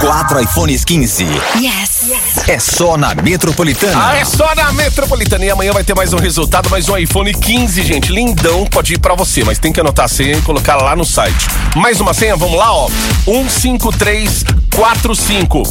4 0.00 0.40
iPhones 0.40 0.84
15. 0.84 1.24
Yes. 1.60 1.97
É 2.46 2.58
só 2.58 2.96
na 2.96 3.14
Metropolitana. 3.14 4.08
Ah, 4.10 4.16
é 4.16 4.24
só 4.24 4.54
na 4.54 4.72
Metropolitana. 4.72 5.44
E 5.44 5.50
amanhã 5.50 5.70
vai 5.72 5.84
ter 5.84 5.94
mais 5.94 6.12
um 6.14 6.18
resultado, 6.18 6.70
mais 6.70 6.88
um 6.88 6.96
iPhone 6.96 7.32
15, 7.34 7.82
gente. 7.82 8.10
Lindão, 8.10 8.64
pode 8.66 8.94
ir 8.94 8.98
pra 8.98 9.14
você, 9.14 9.44
mas 9.44 9.58
tem 9.58 9.70
que 9.72 9.80
anotar 9.80 10.06
a 10.06 10.08
senha 10.08 10.36
e 10.36 10.42
colocar 10.42 10.76
lá 10.76 10.96
no 10.96 11.04
site. 11.04 11.46
Mais 11.76 12.00
uma 12.00 12.14
senha, 12.14 12.34
vamos 12.36 12.56
lá, 12.56 12.72
ó. 12.72 12.88
15345. 13.26 15.62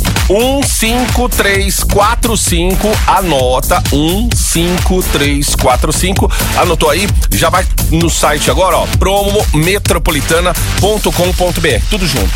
15345. 0.64 2.92
Anota. 3.08 3.82
15345. 3.92 6.32
Anotou 6.58 6.90
aí? 6.92 7.10
Já 7.32 7.50
vai 7.50 7.66
no 7.92 8.10
site 8.10 8.52
agora, 8.52 8.78
ó. 8.78 8.86
promometropolitana.com.br. 9.00 11.82
Tudo 11.90 12.06
junto. 12.06 12.30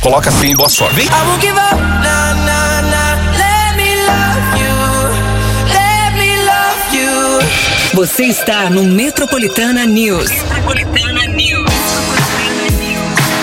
Coloca 0.00 0.28
assim, 0.28 0.56
boa 0.56 0.68
sorte. 0.68 0.96
Vem. 0.96 1.06
Você 7.92 8.24
está 8.24 8.70
no 8.70 8.82
Metropolitana 8.82 9.84
News. 9.84 10.30
Metropolitana 10.30 11.26
News. 11.26 11.70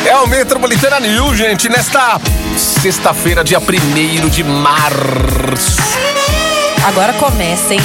É 0.05 0.15
o 0.17 0.27
Metropolitana 0.27 0.99
News, 0.99 1.37
gente, 1.37 1.69
nesta 1.69 2.19
sexta-feira, 2.57 3.43
dia 3.43 3.59
1 3.59 4.29
de 4.29 4.43
março. 4.43 5.81
Agora 6.87 7.13
começa, 7.13 7.73
hein? 7.73 7.79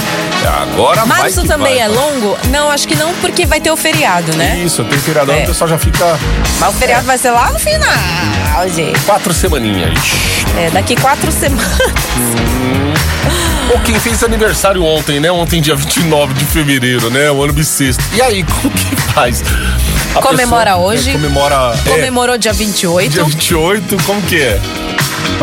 Agora 0.63 1.05
Março 1.07 1.45
também 1.45 1.75
vai, 1.77 1.83
é 1.85 1.89
longo? 1.89 2.37
Não, 2.51 2.71
acho 2.71 2.89
que 2.89 2.95
não, 2.97 3.13
porque 3.17 3.45
vai 3.45 3.61
ter 3.61 3.71
o 3.71 3.77
feriado, 3.77 4.35
né? 4.37 4.63
Isso, 4.65 4.83
tem 4.85 4.99
feriadão, 4.99 5.35
É. 5.35 5.45
o 5.45 5.47
pessoal 5.47 5.69
já 5.69 5.79
fica 5.79 6.19
Mas 6.59 6.71
o 6.75 6.79
feriado 6.79 7.07
vai 7.07 7.19
ser 7.19 7.31
lá 7.31 7.53
no 7.53 7.59
final, 7.59 8.69
gente. 8.75 8.99
quatro 9.01 9.33
semaninhas. 9.35 9.99
É, 10.59 10.71
daqui 10.71 10.97
quatro 10.97 11.31
semanas. 11.31 11.79
Ou 13.73 13.81
quem 13.81 13.99
fez 13.99 14.23
aniversário 14.23 14.83
ontem, 14.85 15.21
né? 15.21 15.31
Ontem, 15.31 15.61
dia 15.61 15.75
29 15.75 16.33
de 16.35 16.45
fevereiro, 16.45 17.11
né? 17.11 17.31
O 17.31 17.43
ano 17.43 17.53
bissexto. 17.53 18.03
E 18.15 18.23
aí, 18.23 18.45
como 18.63 18.71
que 18.71 18.97
faz? 18.97 19.43
A 20.15 20.21
Comemora 20.23 20.71
pessoa, 20.71 20.87
hoje. 20.87 21.11
é, 21.11 21.13
comemora. 21.13 21.75
é, 21.85 21.91
Comemorou 21.91 22.39
dia 22.39 22.53
28. 22.53 23.11
dia 23.13 23.25
28, 23.25 23.97
como 24.05 24.23
que 24.23 24.41
é? 24.41 24.61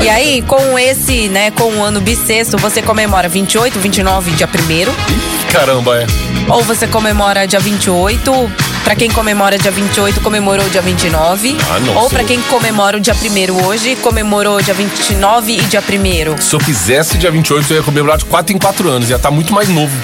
E 0.02 0.10
aí, 0.10 0.41
com 0.41 0.78
esse, 0.78 1.30
né, 1.30 1.52
com 1.52 1.72
o 1.76 1.84
ano 1.84 2.02
bissexto, 2.02 2.58
você 2.58 2.82
comemora 2.82 3.30
28, 3.30 3.80
29, 3.80 4.32
dia 4.32 4.48
1 4.48 4.72
Ih, 4.72 5.52
caramba, 5.52 5.98
é. 6.02 6.08
Ou 6.50 6.62
você 6.63 6.88
comemora 6.88 7.48
dia 7.48 7.60
28. 7.60 8.52
Pra 8.84 8.96
quem 8.96 9.10
comemora 9.10 9.58
dia 9.58 9.72
28, 9.72 10.19
comemorou 10.19 10.67
dia 10.69 10.82
29. 10.82 11.56
Ah, 11.72 11.80
não, 11.80 11.96
Ou 11.96 12.10
pra 12.10 12.24
quem 12.26 12.41
comemora 12.43 12.98
o 12.98 13.00
dia 13.00 13.15
1 13.15 13.65
hoje, 13.65 13.96
comemorou 14.02 14.62
dia 14.62 14.74
29 14.74 15.54
e 15.54 15.62
dia 15.62 15.82
1 15.82 16.41
Se 16.41 16.54
eu 16.54 16.60
fizesse 16.60 17.17
dia 17.17 17.32
28, 17.32 17.72
eu 17.72 17.78
ia 17.78 17.84
comemorar 17.84 18.17
de 18.17 18.26
4 18.26 18.54
em 18.54 18.60
4 18.60 18.89
anos. 18.89 19.10
Ia 19.10 19.15
estar 19.15 19.32
muito 19.32 19.54
mais 19.54 19.69
novo 19.69 19.96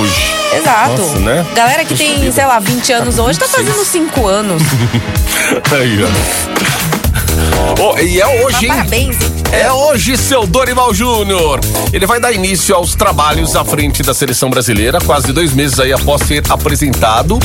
hoje. 0.00 0.34
Exato. 0.52 1.00
Nossa, 1.02 1.18
né? 1.20 1.46
Galera 1.54 1.84
que 1.84 1.94
Puxa 1.94 2.04
tem, 2.04 2.20
vida. 2.20 2.32
sei 2.32 2.46
lá, 2.46 2.58
20 2.58 2.92
anos 2.92 3.16
com 3.16 3.22
hoje, 3.22 3.38
tá 3.38 3.46
26. 3.46 3.68
fazendo 3.68 3.84
5 3.86 4.26
anos. 4.26 4.62
Aí, 5.78 5.98
ó. 6.02 6.95
Ó, 7.80 7.98
e 7.98 8.20
é 8.20 8.44
hoje, 8.44 8.66
hein? 8.66 8.68
Parabéns? 8.68 9.16
É 9.52 9.72
hoje, 9.72 10.16
seu 10.16 10.46
Dorival 10.46 10.92
Júnior. 10.92 11.60
Ele 11.92 12.06
vai 12.06 12.18
dar 12.20 12.32
início 12.32 12.74
aos 12.74 12.94
trabalhos 12.94 13.54
à 13.54 13.64
frente 13.64 14.02
da 14.02 14.12
seleção 14.12 14.50
brasileira, 14.50 14.98
quase 15.00 15.32
dois 15.32 15.52
meses 15.52 15.78
aí 15.78 15.92
após 15.92 16.22
ser 16.22 16.42
apresentado. 16.50 17.38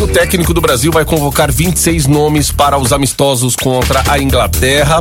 O 0.00 0.06
técnico 0.06 0.54
do 0.54 0.60
Brasil 0.60 0.92
vai 0.92 1.04
convocar 1.04 1.50
26 1.50 2.06
nomes 2.06 2.52
para 2.52 2.78
os 2.78 2.92
amistosos 2.92 3.56
contra 3.56 4.02
a 4.08 4.18
Inglaterra, 4.18 5.00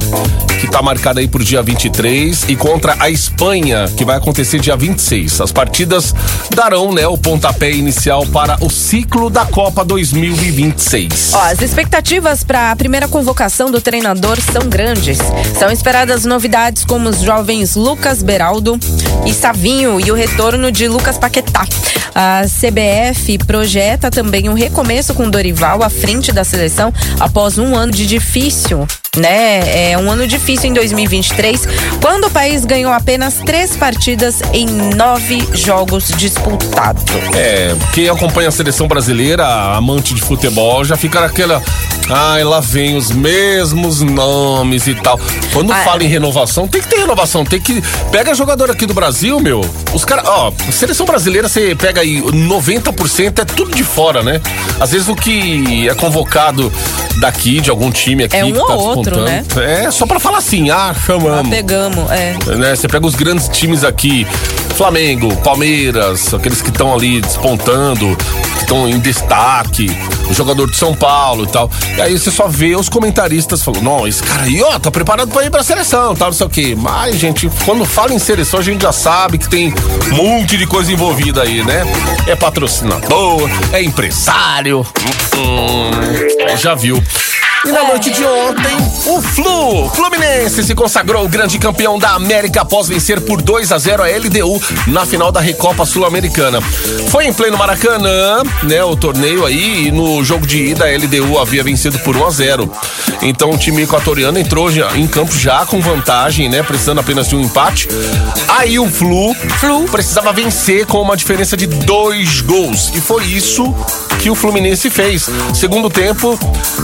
que 0.59 0.65
está 0.65 0.81
marcada 0.81 1.19
aí 1.19 1.27
por 1.27 1.43
dia 1.43 1.61
23, 1.61 2.45
e 2.49 2.55
contra 2.55 2.95
a 2.99 3.07
Espanha, 3.07 3.85
que 3.95 4.03
vai 4.03 4.17
acontecer 4.17 4.59
dia 4.59 4.75
26. 4.75 5.39
As 5.39 5.51
partidas 5.51 6.15
darão, 6.55 6.91
né, 6.91 7.07
o 7.07 7.15
pontapé 7.15 7.71
inicial 7.71 8.25
para 8.25 8.57
o 8.59 8.71
ciclo 8.71 9.29
da 9.29 9.45
Copa 9.45 9.85
2026. 9.85 11.33
Ó, 11.35 11.41
as 11.41 11.61
expectativas 11.61 12.43
para 12.43 12.71
a 12.71 12.75
primeira 12.75 13.07
convocação 13.07 13.69
do 13.69 13.79
treinador 13.79 14.39
são 14.41 14.67
grandes. 14.67 15.19
São 15.59 15.69
esperadas 15.69 16.25
novidades 16.25 16.83
como 16.83 17.07
os 17.07 17.21
jovens 17.21 17.75
Lucas 17.75 18.23
Beraldo 18.23 18.79
e 19.27 19.33
Savinho 19.33 19.99
e 19.99 20.11
o 20.11 20.15
retorno 20.15 20.71
de 20.71 20.87
Lucas 20.87 21.19
Paquetá. 21.19 21.67
A 22.15 22.45
CBF 22.45 23.37
projeta 23.45 24.09
também 24.09 24.49
um 24.49 24.53
recomeço 24.67 25.13
com 25.13 25.29
Dorival 25.29 25.81
à 25.81 25.89
frente 25.89 26.33
da 26.33 26.43
seleção 26.43 26.93
após 27.21 27.57
um 27.57 27.73
ano 27.73 27.93
de 27.93 28.05
difícil. 28.05 28.85
Né? 29.17 29.91
É 29.91 29.97
um 29.97 30.11
ano 30.11 30.27
difícil 30.27 30.69
em 30.69 30.73
2023, 30.73 31.67
quando 32.01 32.25
o 32.25 32.29
país 32.29 32.65
ganhou 32.65 32.91
apenas 32.93 33.35
três 33.45 33.75
partidas 33.75 34.41
em 34.53 34.67
nove 34.95 35.45
jogos 35.53 36.09
disputados. 36.09 37.03
É, 37.35 37.75
quem 37.93 38.07
acompanha 38.09 38.49
a 38.49 38.51
seleção 38.51 38.87
brasileira, 38.87 39.45
amante 39.75 40.13
de 40.13 40.21
futebol, 40.21 40.85
já 40.85 40.95
fica 40.95 41.19
naquela. 41.21 41.61
Ai, 42.09 42.41
lá 42.43 42.61
vem 42.61 42.95
os 42.95 43.11
mesmos 43.11 44.01
nomes 44.01 44.87
e 44.87 44.95
tal. 44.95 45.19
Quando 45.51 45.73
Ah, 45.73 45.83
fala 45.83 46.03
em 46.03 46.07
renovação, 46.07 46.65
tem 46.67 46.81
que 46.81 46.87
ter 46.87 46.99
renovação. 46.99 47.43
Tem 47.43 47.59
que. 47.59 47.83
Pega 48.11 48.33
jogador 48.33 48.71
aqui 48.71 48.85
do 48.85 48.93
Brasil, 48.93 49.39
meu. 49.41 49.59
Os 49.93 50.05
caras. 50.05 50.25
Ó, 50.25 50.53
seleção 50.71 51.05
brasileira, 51.05 51.49
você 51.49 51.75
pega 51.75 51.99
aí 52.01 52.21
90% 52.21 53.39
é 53.39 53.45
tudo 53.45 53.75
de 53.75 53.83
fora, 53.83 54.23
né? 54.23 54.39
Às 54.79 54.91
vezes 54.91 55.09
o 55.09 55.15
que 55.15 55.89
é 55.89 55.95
convocado 55.95 56.71
daqui, 57.19 57.59
de 57.59 57.69
algum 57.69 57.91
time 57.91 58.23
aqui. 58.23 58.37
É 58.37 58.45
um 58.45 58.53
que 58.53 58.57
tá 58.57 58.73
ou 58.75 59.03
despontando, 59.07 59.25
né? 59.25 59.45
É, 59.85 59.91
só 59.91 60.05
pra 60.05 60.19
falar 60.19 60.39
assim, 60.39 60.69
ah, 60.69 60.93
chamamos 61.05 61.49
Pegamos, 61.49 62.09
é. 62.11 62.37
né? 62.55 62.75
Você 62.75 62.87
pega 62.87 63.05
os 63.05 63.15
grandes 63.15 63.47
times 63.49 63.83
aqui, 63.83 64.27
Flamengo, 64.75 65.35
Palmeiras, 65.37 66.33
aqueles 66.33 66.61
que 66.61 66.69
estão 66.69 66.93
ali 66.93 67.21
despontando, 67.21 68.15
que 68.55 68.61
estão 68.61 68.87
em 68.87 68.99
destaque, 68.99 69.89
o 70.29 70.33
jogador 70.33 70.69
de 70.69 70.75
São 70.77 70.93
Paulo 70.93 71.45
e 71.45 71.47
tal. 71.47 71.69
E 71.97 72.01
aí 72.01 72.17
você 72.17 72.29
só 72.29 72.47
vê 72.47 72.75
os 72.75 72.89
comentaristas 72.89 73.63
falando, 73.63 73.83
não, 73.83 74.07
esse 74.07 74.21
cara 74.21 74.43
aí, 74.43 74.61
ó, 74.61 74.77
tá 74.77 74.91
preparado 74.91 75.29
pra 75.29 75.45
ir 75.45 75.49
pra 75.49 75.63
seleção, 75.63 76.15
tal, 76.15 76.29
não 76.29 76.37
sei 76.37 76.45
o 76.45 76.49
quê. 76.49 76.75
Mas, 76.77 77.17
gente, 77.17 77.49
quando 77.65 77.85
fala 77.85 78.13
em 78.13 78.19
seleção, 78.19 78.59
a 78.59 78.63
gente 78.63 78.81
já 78.81 78.91
sabe 78.91 79.37
que 79.37 79.49
tem 79.49 79.73
um 80.11 80.15
monte 80.15 80.57
de 80.57 80.67
coisa 80.67 80.91
envolvida 80.91 81.43
aí, 81.43 81.63
né? 81.63 81.83
É 82.27 82.35
patrocinador, 82.35 83.49
é 83.71 83.81
empresário, 83.81 84.85
hum, 85.35 85.91
hum, 86.51 86.57
já 86.57 86.75
viu. 86.75 87.01
E 87.65 87.71
na 87.71 87.83
noite 87.83 88.11
de 88.11 88.23
ontem, 88.23 88.77
o 89.07 89.21
Flu, 89.21 89.89
Fluminense, 89.89 90.63
se 90.63 90.73
consagrou 90.73 91.27
grande 91.27 91.57
campeão 91.57 91.99
da 91.99 92.11
América 92.11 92.61
após 92.61 92.87
vencer 92.87 93.19
por 93.19 93.41
2 93.41 93.71
a 93.73 93.77
0 93.77 94.03
a 94.03 94.07
LDU 94.07 94.61
na 94.87 95.05
final 95.05 95.31
da 95.33 95.41
Recopa 95.41 95.85
Sul-Americana. 95.85 96.61
Foi 97.09 97.25
em 97.25 97.33
pleno 97.33 97.57
Maracanã, 97.57 98.41
né, 98.63 98.81
o 98.83 98.95
torneio 98.95 99.45
aí, 99.45 99.87
e 99.87 99.91
no 99.91 100.23
jogo 100.23 100.47
de 100.47 100.67
ida 100.67 100.85
a 100.85 100.91
LDU 100.97 101.37
havia 101.39 101.63
vencido 101.63 101.99
por 101.99 102.15
1 102.15 102.25
a 102.25 102.29
0. 102.29 102.71
Então 103.21 103.49
o 103.51 103.57
time 103.57 103.81
equatoriano 103.81 104.37
entrou 104.39 104.71
já- 104.71 104.95
em 104.95 105.07
campo 105.07 105.35
já 105.37 105.65
com 105.65 105.81
vantagem, 105.81 106.47
né, 106.47 106.63
precisando 106.63 106.99
apenas 106.99 107.27
de 107.27 107.35
um 107.35 107.41
empate. 107.41 107.89
Aí 108.47 108.79
o 108.79 108.89
Flu, 108.89 109.33
Flu 109.59 109.85
precisava 109.85 110.31
vencer 110.31 110.85
com 110.85 111.01
uma 111.01 111.17
diferença 111.17 111.57
de 111.57 111.65
dois 111.67 112.39
gols. 112.39 112.91
E 112.95 113.01
foi 113.01 113.25
isso 113.25 113.73
que 114.19 114.29
o 114.29 114.35
Fluminense 114.35 114.89
fez. 114.89 115.29
Segundo 115.53 115.89
tempo, 115.89 116.39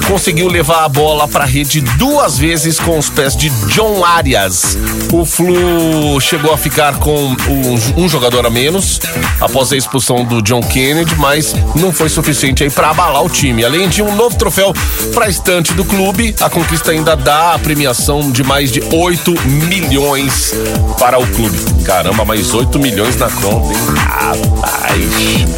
conseguiu 0.07 0.47
levar 0.49 0.62
a 0.69 0.87
bola 0.87 1.27
para 1.27 1.43
a 1.43 1.47
rede 1.47 1.81
duas 1.81 2.37
vezes 2.37 2.79
com 2.79 2.97
os 2.97 3.09
pés 3.09 3.35
de 3.35 3.49
John 3.67 4.03
Arias. 4.05 4.77
O 5.11 5.25
Flu 5.25 6.19
chegou 6.21 6.53
a 6.53 6.57
ficar 6.57 6.99
com 6.99 7.15
um, 7.25 8.03
um 8.03 8.09
jogador 8.09 8.45
a 8.45 8.49
menos 8.49 8.99
após 9.41 9.73
a 9.73 9.77
expulsão 9.77 10.23
do 10.23 10.41
John 10.41 10.61
Kennedy, 10.61 11.15
mas 11.17 11.53
não 11.75 11.91
foi 11.91 12.07
suficiente 12.07 12.63
aí 12.63 12.69
para 12.69 12.89
abalar 12.91 13.23
o 13.23 13.29
time. 13.29 13.65
Além 13.65 13.89
de 13.89 14.01
um 14.01 14.15
novo 14.15 14.37
troféu 14.37 14.73
para 15.13 15.25
a 15.25 15.29
estante 15.29 15.73
do 15.73 15.83
clube, 15.83 16.33
a 16.39 16.49
conquista 16.49 16.91
ainda 16.91 17.15
dá 17.15 17.53
a 17.53 17.59
premiação 17.59 18.31
de 18.31 18.43
mais 18.43 18.71
de 18.71 18.81
8 18.91 19.33
milhões 19.41 20.53
para 20.97 21.19
o 21.19 21.27
clube. 21.27 21.57
Caramba, 21.83 22.23
mais 22.23 22.53
8 22.53 22.79
milhões 22.79 23.17
na 23.17 23.29
conta, 23.29 23.73
hein? 23.73 23.79
Rapaz. 23.97 25.03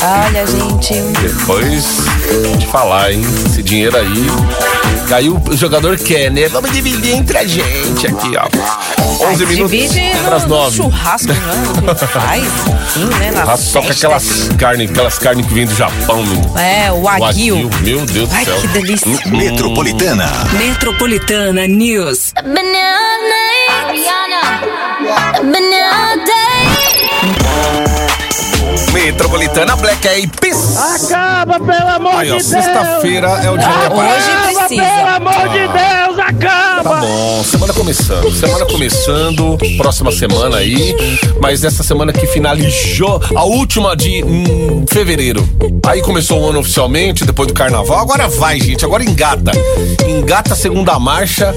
Olha, 0.02 0.48
gente. 0.48 0.94
Depois 1.22 1.98
de 2.58 2.66
falar, 2.68 3.12
hein? 3.12 3.22
Esse 3.46 3.62
dinheiro 3.62 3.98
aí 3.98 4.26
E 5.08 5.14
aí 5.14 5.30
o 5.30 5.42
jogador 5.56 5.98
quer, 5.98 6.32
né? 6.32 6.48
Vamos 6.48 6.72
dividir 6.72 7.14
entre 7.14 7.38
a 7.38 7.44
gente 7.46 8.08
aqui, 8.08 8.32
ó. 8.38 8.48
11 9.32 9.44
Ai, 9.46 9.50
minutos 9.54 9.78
para 10.26 10.36
as 10.36 10.44
no, 10.44 10.50
no 10.50 10.56
9. 10.64 10.78
churrasco, 10.78 11.28
né? 11.30 11.96
Faz, 12.12 12.44
enfim, 12.44 13.06
né? 13.20 13.32
Na 13.32 13.56
Só 13.58 13.82
com 13.82 13.88
festa. 13.88 14.08
aquelas 14.08 14.50
carnes, 14.58 14.90
aquelas 14.92 15.20
carnes 15.20 15.46
que 15.46 15.54
vêm 15.54 15.66
do 15.66 15.76
Japão, 15.76 16.24
menino. 16.24 16.58
É, 16.58 16.92
o. 16.92 17.02
Wagyu, 17.04 17.70
Meu 17.82 18.06
Deus 18.06 18.30
Ai, 18.34 18.46
do 18.46 18.52
céu. 18.52 18.62
que 18.62 18.68
delícia. 18.70 19.08
Metropolitana. 19.28 20.32
Metropolitana 20.54 21.68
News. 21.68 22.34
Been 22.44 22.76
all 22.76 23.16
Metropolitana 29.06 29.76
Black 29.76 30.08
Eyed 30.08 30.32
Peas. 30.42 30.76
Acaba, 30.78 31.60
pelo 31.60 31.90
amor 31.90 32.16
Aí, 32.16 32.32
ó, 32.32 32.38
de 32.38 32.44
Deus! 32.44 32.46
sexta-feira 32.48 33.28
é 33.44 33.52
o 33.52 33.56
dia 33.58 33.68
que 33.68 33.86
aparece. 33.86 34.30
Hoje 34.32 34.56
precisa. 34.58 34.82
Pelo 34.82 35.08
amor 35.10 35.50
de 35.50 35.60
Deus, 35.60 36.16
Tá 36.16 36.26
acaba! 36.30 36.96
bom, 37.02 37.44
semana 37.44 37.74
começando, 37.74 38.32
semana 38.36 38.66
começando, 38.66 39.58
próxima 39.78 40.12
semana 40.12 40.58
aí, 40.58 40.96
mas 41.40 41.64
essa 41.64 41.84
semana 41.84 42.12
que 42.12 42.26
finalizou, 42.26 43.22
a 43.36 43.44
última 43.44 43.96
de 43.96 44.24
hum, 44.24 44.86
fevereiro. 44.90 45.48
Aí 45.86 46.02
começou 46.02 46.42
o 46.42 46.50
ano 46.50 46.60
oficialmente, 46.62 47.26
depois 47.26 47.48
do 47.48 47.54
carnaval, 47.54 48.00
agora 48.00 48.28
vai, 48.28 48.60
gente, 48.60 48.84
agora 48.84 49.04
engata. 49.04 49.52
Engata 50.08 50.54
a 50.54 50.58
segunda 50.58 50.98
marcha. 50.98 51.54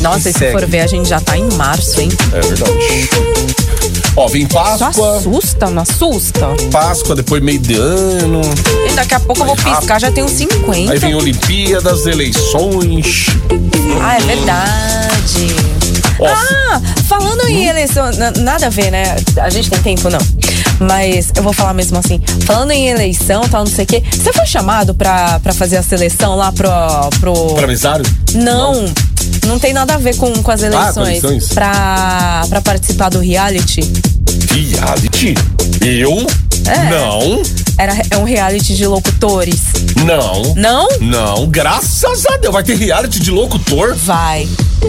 Nossa, 0.00 0.30
e 0.30 0.32
se 0.32 0.38
segue. 0.38 0.52
for 0.52 0.66
ver, 0.66 0.80
a 0.80 0.86
gente 0.86 1.10
já 1.10 1.20
tá 1.20 1.36
em 1.36 1.44
março, 1.52 2.00
hein? 2.00 2.08
É 2.32 2.40
verdade. 2.40 3.10
Ó, 4.16 4.28
vem 4.28 4.46
Páscoa, 4.46 5.16
assusta, 5.18 5.70
não 5.70 5.82
assusta? 5.82 6.46
Páscoa, 6.70 7.16
depois 7.16 7.42
meio 7.42 7.58
de 7.58 7.74
ano, 7.74 8.40
E 8.88 8.92
daqui 8.94 9.14
a 9.14 9.20
pouco 9.20 9.42
eu 9.42 9.46
vou 9.46 9.56
piscar, 9.56 10.00
já 10.00 10.10
tenho 10.12 10.28
50. 10.28 10.92
aí 10.92 10.98
vem 10.98 11.14
Olimpíadas, 11.16 12.06
eleições. 12.06 13.26
Ah, 14.00 14.16
é 14.16 14.20
verdade. 14.20 15.46
Ó, 16.20 16.26
Ah, 16.28 16.80
falando 17.08 17.42
Hum? 17.44 17.48
em 17.48 17.66
eleição, 17.66 18.08
na- 18.12 18.30
nada 18.30 18.66
a 18.66 18.70
ver, 18.70 18.92
né? 18.92 19.16
A 19.40 19.50
gente 19.50 19.68
tem 19.68 19.80
tempo, 19.96 20.08
não. 20.08 20.20
Mas 20.78 21.32
eu 21.36 21.42
vou 21.42 21.52
falar 21.52 21.74
mesmo 21.74 21.98
assim. 21.98 22.20
Falando 22.46 22.70
em 22.70 22.88
eleição, 22.88 23.42
tal, 23.48 23.64
não 23.64 23.70
sei 23.70 23.84
o 23.84 23.86
quê. 23.88 24.02
Você 24.12 24.32
foi 24.32 24.46
chamado 24.46 24.94
pra, 24.94 25.40
pra 25.40 25.52
fazer 25.52 25.76
a 25.76 25.82
seleção 25.82 26.36
lá 26.36 26.52
pro. 26.52 26.68
pro... 27.20 27.54
pra 27.54 27.66
mesário? 27.66 28.04
Não, 28.34 28.74
não 28.82 28.94
tem 29.58 29.72
nada 29.72 29.94
a 29.94 29.98
ver 29.98 30.16
com, 30.16 30.32
com 30.42 30.50
as 30.50 30.62
Ah, 30.62 30.66
eleições. 30.66 31.08
eleições. 31.24 31.48
Pra, 31.52 32.44
pra 32.48 32.60
participar 32.60 33.10
do 33.10 33.20
reality. 33.20 33.80
Reality? 34.50 35.34
Eu? 35.80 36.26
É. 36.66 36.90
Não, 36.90 37.42
Era, 37.78 37.92
é 38.10 38.16
um 38.16 38.24
reality 38.24 38.74
de 38.74 38.86
locutores. 38.86 39.60
não. 40.04 40.54
Não? 40.54 40.88
Não, 41.00 41.46
graças 41.46 42.24
a 42.26 42.36
Deus. 42.36 42.52
Vai 42.54 42.62
ter 42.62 42.76
reality 42.76 43.20
de 43.20 43.30
locutor. 43.30 43.94
Vai. 43.96 44.48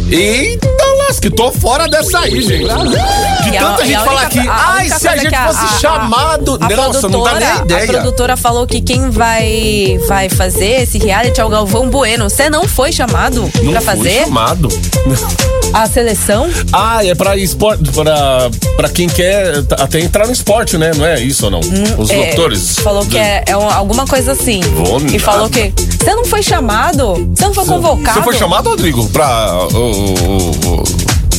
Eita, 0.10 0.68
lasque, 1.08 1.30
tô 1.30 1.52
fora 1.52 1.88
dessa 1.88 2.20
aí, 2.20 2.42
gente. 2.42 2.66
De 2.66 3.50
E 3.50 3.58
a- 3.58 3.62
tanta 3.62 3.86
gente 3.86 3.96
a 3.96 4.00
falar 4.02 4.22
única- 4.26 4.40
aqui, 4.40 4.48
a- 4.50 4.54
ai, 4.76 4.90
se 4.90 5.08
a 5.08 5.16
gente 5.18 5.30
que 5.30 5.36
a- 5.36 5.48
fosse 5.48 5.64
a- 5.66 5.80
chamado. 5.80 6.58
A 6.62 6.70
Nossa, 6.76 7.08
não 7.08 7.24
dá 7.24 7.34
nem 7.34 7.40
produtora- 7.42 7.64
ideia. 7.64 7.84
A 7.84 7.88
produtora 8.02 8.38
falou 8.38 8.68
que 8.68 8.82
quem 8.82 9.10
vai, 9.10 9.98
vai 10.08 10.30
fazer 10.30 10.82
esse 10.84 10.98
reality 10.98 11.40
é 11.40 11.46
o 11.46 11.50
Galvão 11.50 11.90
Bueno. 11.90 12.30
Você 12.30 12.50
não 12.50 12.68
foi 12.68 12.92
chamado 12.92 13.50
Não 13.64 13.72
pra 13.72 13.82
fazer 13.82 14.26
chamado. 14.26 14.68
a 15.84 15.88
seleção? 15.88 16.50
Ah, 16.72 17.06
é 17.06 17.14
pra 17.14 17.36
esporte, 17.36 17.84
pra, 17.92 18.50
pra 18.78 18.90
quem 18.90 19.08
quer 19.10 19.58
até 19.72 20.00
entrar 20.00 20.26
no 20.26 20.32
esporte, 20.32 20.78
né? 20.78 20.92
Não 20.96 21.06
é 21.06 21.20
isso 21.22 21.46
ou 21.46 21.52
não? 21.52 21.60
Os 21.98 22.10
É, 22.10 22.16
locutores. 22.16 22.80
Falou 22.80 23.06
que 23.06 23.18
é, 23.18 23.44
é 23.46 23.58
um- 23.58 23.70
alguma 23.70 24.06
coisa 24.06 24.32
assim. 24.32 24.62
Vou 24.62 25.02
e 25.02 25.20
falou 25.20 25.50
que 25.50 25.74
você 26.00 26.16
não 26.16 26.24
foi 26.26 26.42
chamado? 26.42 27.14
Você 27.36 27.46
não 27.46 27.54
foi 27.54 27.66
convocado? 27.66 28.18
Você 28.20 28.24
foi 28.24 28.38
chamado, 28.38 28.70
Rodrigo, 28.70 29.08
pra. 29.10 29.52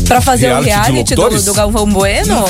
Pra 0.07 0.21
fazer 0.21 0.47
o 0.53 0.61
Reality 0.61 0.65
de 0.65 1.15
reality 1.15 1.15
do, 1.15 1.43
do 1.45 1.55
Galvão 1.55 1.87
Bueno? 1.87 2.45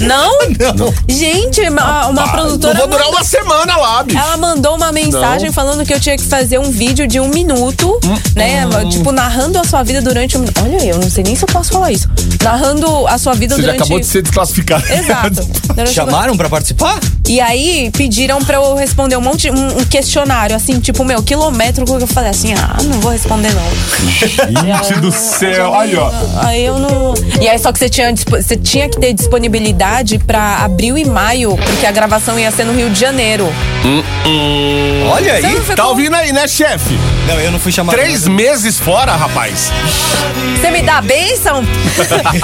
Não? 0.00 0.38
Não. 0.76 0.94
Gente, 1.08 1.60
uma, 1.68 2.06
uma 2.08 2.24
Ah, 2.24 2.28
produtora. 2.28 2.74
Não 2.74 2.80
vou 2.80 2.88
durar 2.88 3.06
mandou- 3.06 3.20
uma 3.20 3.24
semana 3.24 3.76
lá, 3.76 4.02
bicho. 4.02 4.18
Ela 4.18 4.36
mandou 4.36 4.76
uma 4.76 4.92
mensagem 4.92 5.46
Não. 5.46 5.52
falando 5.52 5.84
que 5.86 5.94
eu 5.94 6.00
tinha 6.00 6.16
que 6.16 6.24
fazer 6.24 6.58
um 6.58 6.70
vídeo 6.70 7.06
de 7.06 7.18
um 7.18 7.28
minuto, 7.28 7.98
né? 8.34 8.64
Tipo, 8.90 9.10
narrando 9.12 9.58
a 9.58 9.64
sua 9.64 9.82
vida 9.82 10.00
durante 10.02 10.36
um. 10.36 10.44
Olha, 10.62 10.84
eu 10.84 10.98
não 10.98 11.08
sei 11.10 11.24
nem 11.24 11.34
se 11.34 11.44
eu 11.44 11.48
posso 11.48 11.70
falar 11.72 11.90
isso. 11.92 12.08
Narrando 12.50 13.06
a 13.06 13.18
sua 13.18 13.34
vida 13.34 13.54
Você 13.54 13.60
já 13.62 13.66
durante. 13.68 13.80
acabou 13.82 14.00
de 14.00 14.06
ser 14.06 14.22
desclassificado. 14.22 14.84
Exato. 14.92 15.46
Durante- 15.74 15.92
Chamaram 15.94 16.36
pra 16.36 16.48
participar? 16.48 16.98
E 17.28 17.40
aí 17.40 17.90
pediram 17.94 18.42
pra 18.42 18.56
eu 18.56 18.74
responder 18.74 19.16
um 19.16 19.20
monte, 19.20 19.50
um, 19.50 19.78
um 19.80 19.84
questionário, 19.84 20.56
assim, 20.56 20.80
tipo, 20.80 21.04
meu, 21.04 21.22
quilométrico, 21.22 21.96
que 21.98 22.02
eu 22.02 22.06
falei 22.06 22.30
assim, 22.30 22.54
ah, 22.54 22.76
não 22.84 23.00
vou 23.00 23.12
responder 23.12 23.50
não. 23.54 24.82
Gente 24.82 25.00
do 25.00 25.12
céu, 25.12 25.74
aí 25.74 25.94
ó. 25.94 26.10
Aí 26.42 26.64
eu 26.64 26.78
não. 26.78 27.14
E 27.40 27.46
aí, 27.48 27.58
só 27.58 27.70
que 27.70 27.78
você 27.78 27.88
tinha, 27.90 28.12
você 28.30 28.56
tinha 28.56 28.88
que 28.88 28.98
ter 28.98 29.12
disponibilidade 29.12 30.18
pra 30.18 30.58
abril 30.64 30.96
e 30.96 31.04
maio, 31.04 31.56
porque 31.56 31.84
a 31.86 31.92
gravação 31.92 32.38
ia 32.38 32.50
ser 32.50 32.64
no 32.64 32.72
Rio 32.74 32.88
de 32.90 32.98
Janeiro. 32.98 33.46
Olha 35.12 35.40
Você 35.40 35.46
aí. 35.46 35.54
não 35.54 35.62
foi 35.64 35.76
Tá 35.76 35.86
ouvindo 35.88 36.14
aí, 36.16 36.32
né, 36.32 36.48
chefe? 36.48 36.98
Não, 37.26 37.38
eu 37.40 37.50
não 37.52 37.58
fui 37.60 37.70
chamado. 37.72 37.94
Três 37.94 38.26
meses 38.26 38.78
fora, 38.78 39.14
rapaz. 39.14 39.70
Você 40.60 40.70
me 40.70 40.82
dá 40.82 41.00
bênção? 41.02 41.62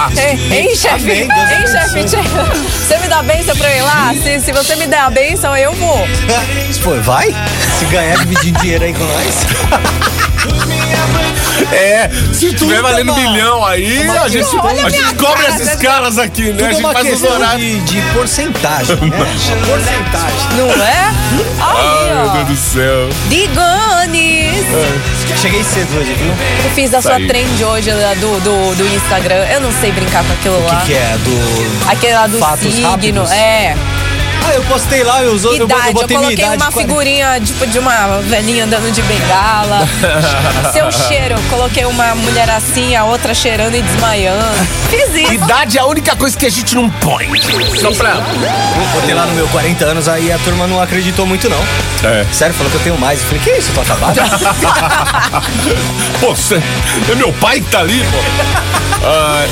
hein, 0.51 0.75
chefe? 0.75 1.05
Amém, 1.05 1.23
Hein, 1.23 1.67
chefe? 1.67 2.05
Você 2.09 2.99
me 2.99 3.09
dá 3.09 3.23
bênção 3.23 3.57
pra 3.57 3.71
eu 3.71 3.79
ir 3.79 3.83
lá? 3.83 4.15
Se, 4.23 4.41
se 4.41 4.53
você 4.53 4.77
me 4.77 4.87
der 4.87 5.01
a 5.01 5.11
bênção, 5.11 5.57
eu 5.57 5.73
vou. 5.73 6.07
Pô, 6.83 6.95
vai? 7.03 7.35
Se 7.79 7.85
ganhar 7.87 8.19
dividindo 8.19 8.61
dinheiro 8.61 8.85
aí 8.85 8.93
com 8.93 9.05
nós. 9.05 9.47
É, 11.73 12.11
se 12.33 12.53
tiver 12.53 12.83
valendo 12.83 13.11
é 13.11 13.13
uma- 13.15 13.21
milhão 13.31 13.65
aí, 13.65 14.03
uma 14.03 14.23
a 14.23 14.29
gente, 14.29 14.45
questão- 14.51 14.67
a 14.67 14.91
gente 14.91 15.15
cobra 15.15 15.43
cara, 15.45 15.55
esses 15.63 15.77
caras 15.77 16.19
aqui, 16.19 16.53
né? 16.53 16.53
Tudo 16.53 16.65
a 16.65 16.69
é 16.69 16.75
gente 16.75 16.93
faz 16.93 17.13
os 17.15 17.23
horários. 17.23 17.61
de, 17.61 17.81
de 17.81 18.03
porcentagem, 18.13 18.97
né? 18.97 19.17
porcentagem. 19.67 20.49
Não 20.57 20.69
é? 20.85 21.15
Ai, 21.61 21.87
Aí, 21.87 22.09
meu 22.15 22.27
ó. 22.27 22.29
Deus 22.33 22.49
do 22.49 22.57
céu. 22.57 23.09
Digones! 23.29 24.65
Cheguei 25.37 25.63
cedo 25.63 25.99
hoje, 25.99 26.15
viu? 26.15 26.29
Eu 26.65 26.71
fiz 26.75 26.95
a 26.95 27.03
sua 27.03 27.17
trend 27.17 27.63
hoje 27.65 27.91
lá 27.93 28.15
do, 28.15 28.41
do, 28.41 28.75
do 28.77 28.87
Instagram. 28.95 29.45
Eu 29.51 29.61
não 29.61 29.71
sei 29.73 29.93
brincar 29.93 30.25
com 30.25 30.33
aquilo 30.33 30.57
O 30.59 30.65
lá. 30.67 30.81
que, 30.81 30.87
que 30.87 30.95
é? 30.95 31.17
Do. 31.19 31.91
Aquele 31.91 32.15
lá 32.15 32.27
do 32.27 32.39
Fatos 32.39 32.73
signo. 32.73 32.89
rápidos? 32.89 33.31
É. 33.31 33.75
Ah, 34.47 34.53
eu 34.55 34.63
postei 34.65 35.03
lá, 35.03 35.23
eu, 35.23 35.33
usou, 35.33 35.55
eu, 35.57 35.65
Idade. 35.65 35.81
eu 35.83 35.87
Eu, 35.89 35.93
botei 35.95 36.17
minha 36.19 36.29
coloquei 36.29 36.45
idade. 36.45 36.63
uma 36.63 36.71
40. 36.73 36.81
figurinha 36.89 37.41
tipo, 37.41 37.67
de 37.67 37.79
uma 37.79 38.19
velhinha 38.23 38.65
andando 38.65 38.93
de 38.93 39.01
bengala. 39.03 39.89
Seu 40.73 40.91
cheiro. 40.93 41.35
eu 41.37 41.43
Coloquei 41.51 41.85
uma 41.87 42.15
mulher 42.17 42.51
assim, 42.51 42.95
a 42.95 43.05
outra 43.05 43.33
cheirando 43.35 43.75
e 43.75 43.83
desmaiando. 43.83 44.45
Fiz 44.91 45.15
isso. 45.15 45.33
Idade 45.33 45.79
é 45.79 45.81
a 45.81 45.87
única 45.87 46.15
coisa 46.17 46.37
que 46.37 46.45
a 46.47 46.51
gente 46.51 46.75
não 46.75 46.91
põe. 46.91 47.27
Só 47.81 47.91
pra. 47.93 48.17
Botei 48.93 49.15
lá 49.15 49.25
no 49.27 49.35
meu 49.35 49.49
40 49.49 49.85
anos, 49.85 50.09
aí 50.09 50.31
a 50.31 50.39
turma 50.39 50.67
não 50.67 50.81
acreditou 50.81 51.25
muito, 51.27 51.49
não. 51.49 51.59
É. 52.03 52.27
Sério, 52.33 52.55
falou 52.55 52.71
que 52.71 52.77
eu 52.77 52.83
tenho 52.83 52.99
mais. 52.99 53.21
Eu 53.21 53.27
falei, 53.27 53.43
que 53.43 53.51
isso, 53.53 53.71
eu 53.71 53.75
tô 53.77 53.81
acabado? 53.81 54.15
Pô, 56.21 56.37
cê- 56.37 56.61
é 57.11 57.15
meu 57.15 57.33
pai 57.35 57.61
que 57.61 57.71
tá 57.71 57.81
ali, 57.81 58.05
pô. 58.11 58.84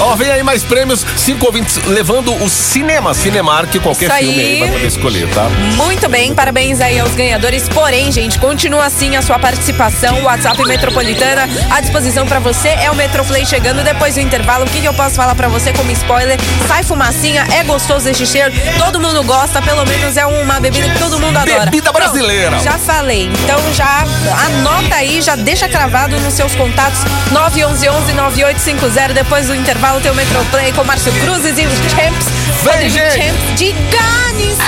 Ó, 0.00 0.16
vem 0.16 0.30
aí 0.30 0.42
mais 0.42 0.62
prêmios. 0.62 1.04
Cinco 1.16 1.46
ouvintes 1.46 1.78
levando 1.86 2.32
o 2.42 2.48
cinema, 2.48 3.14
Cinemark, 3.14 3.74
qualquer 3.82 4.06
Isso 4.10 4.18
filme 4.18 4.40
aí 4.40 4.52
aí. 4.52 4.60
vai 4.60 4.68
poder 4.70 4.86
escolher, 4.86 5.28
tá? 5.30 5.48
Muito 5.76 6.08
bem, 6.08 6.34
parabéns 6.34 6.80
aí 6.80 6.98
aos 6.98 7.14
ganhadores. 7.14 7.68
Porém, 7.68 8.10
gente, 8.10 8.38
continua 8.38 8.86
assim 8.86 9.16
a 9.16 9.22
sua 9.22 9.38
participação. 9.38 10.20
O 10.20 10.24
WhatsApp 10.24 10.62
Metropolitana 10.66 11.48
à 11.70 11.80
disposição 11.80 12.26
pra 12.26 12.38
você. 12.38 12.68
É 12.68 12.90
o 12.90 12.94
Metroplay 12.94 13.44
chegando 13.44 13.82
depois 13.84 14.14
do 14.14 14.20
intervalo. 14.20 14.64
O 14.64 14.68
que, 14.68 14.80
que 14.80 14.88
eu 14.88 14.94
posso 14.94 15.14
falar 15.14 15.34
pra 15.34 15.48
você 15.48 15.72
como 15.72 15.90
spoiler? 15.92 16.38
Sai 16.66 16.82
fumacinha, 16.82 17.46
é 17.52 17.62
gostoso 17.64 18.08
esse 18.08 18.26
cheiro. 18.26 18.52
Todo 18.78 19.00
mundo 19.00 19.22
gosta, 19.24 19.60
pelo 19.62 19.84
menos 19.86 20.16
é 20.16 20.24
uma 20.26 20.60
bebida 20.60 20.88
que 20.88 20.98
todo 20.98 21.18
mundo 21.18 21.36
adora. 21.36 21.64
Bebida 21.66 21.92
brasileira. 21.92 22.50
Pronto, 22.50 22.64
já 22.64 22.78
falei. 22.78 23.30
Então 23.44 23.58
já 23.74 24.04
anota 24.46 24.96
aí, 24.96 25.20
já 25.20 25.36
deixa 25.36 25.68
cravado 25.68 26.18
nos 26.20 26.34
seus 26.34 26.54
contatos 26.54 27.00
911 27.30 28.12
9850. 28.12 29.14
Depois 29.14 29.41
do 29.48 29.54
intervalo 29.54 30.00
tem 30.00 30.10
o 30.10 30.14
Metroplay 30.14 30.72
com 30.72 30.84
Márcio 30.84 31.12
Cruzes 31.12 31.58
e 31.58 31.66
os 31.66 31.74
Champs. 31.90 32.26
Vem, 32.62 32.88
gente. 32.88 33.16
Champs 33.16 33.58
de 33.58 33.72
Ganes. 33.72 34.58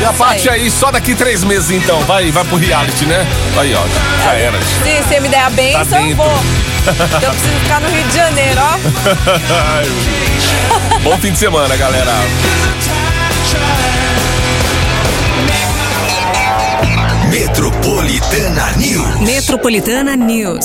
E 0.00 0.04
a 0.04 0.12
parte 0.12 0.48
aí, 0.48 0.70
só 0.70 0.92
daqui 0.92 1.14
três 1.14 1.42
meses 1.42 1.70
então. 1.70 2.00
Vai, 2.02 2.30
vai 2.30 2.44
pro 2.44 2.56
reality, 2.56 3.04
né? 3.06 3.26
Aí, 3.56 3.74
ó, 3.74 3.82
já 4.24 4.32
era. 4.34 4.58
Se 4.60 5.02
você 5.02 5.20
me 5.20 5.28
der 5.28 5.40
a 5.42 5.50
benção, 5.50 5.84
Tá 5.84 6.00
eu 6.02 6.16
vou. 6.16 6.26
Eu 6.88 7.30
preciso 7.30 7.60
ficar 7.62 7.80
no 7.80 7.88
Rio 7.90 8.04
de 8.04 8.14
Janeiro, 8.14 8.60
ó. 8.62 8.78
Bom 11.04 11.18
fim 11.18 11.32
de 11.32 11.38
semana, 11.38 11.76
galera. 11.76 12.12
Metropolitana 17.30 18.72
News. 18.76 19.20
Metropolitana 19.20 20.16
News. 20.16 20.64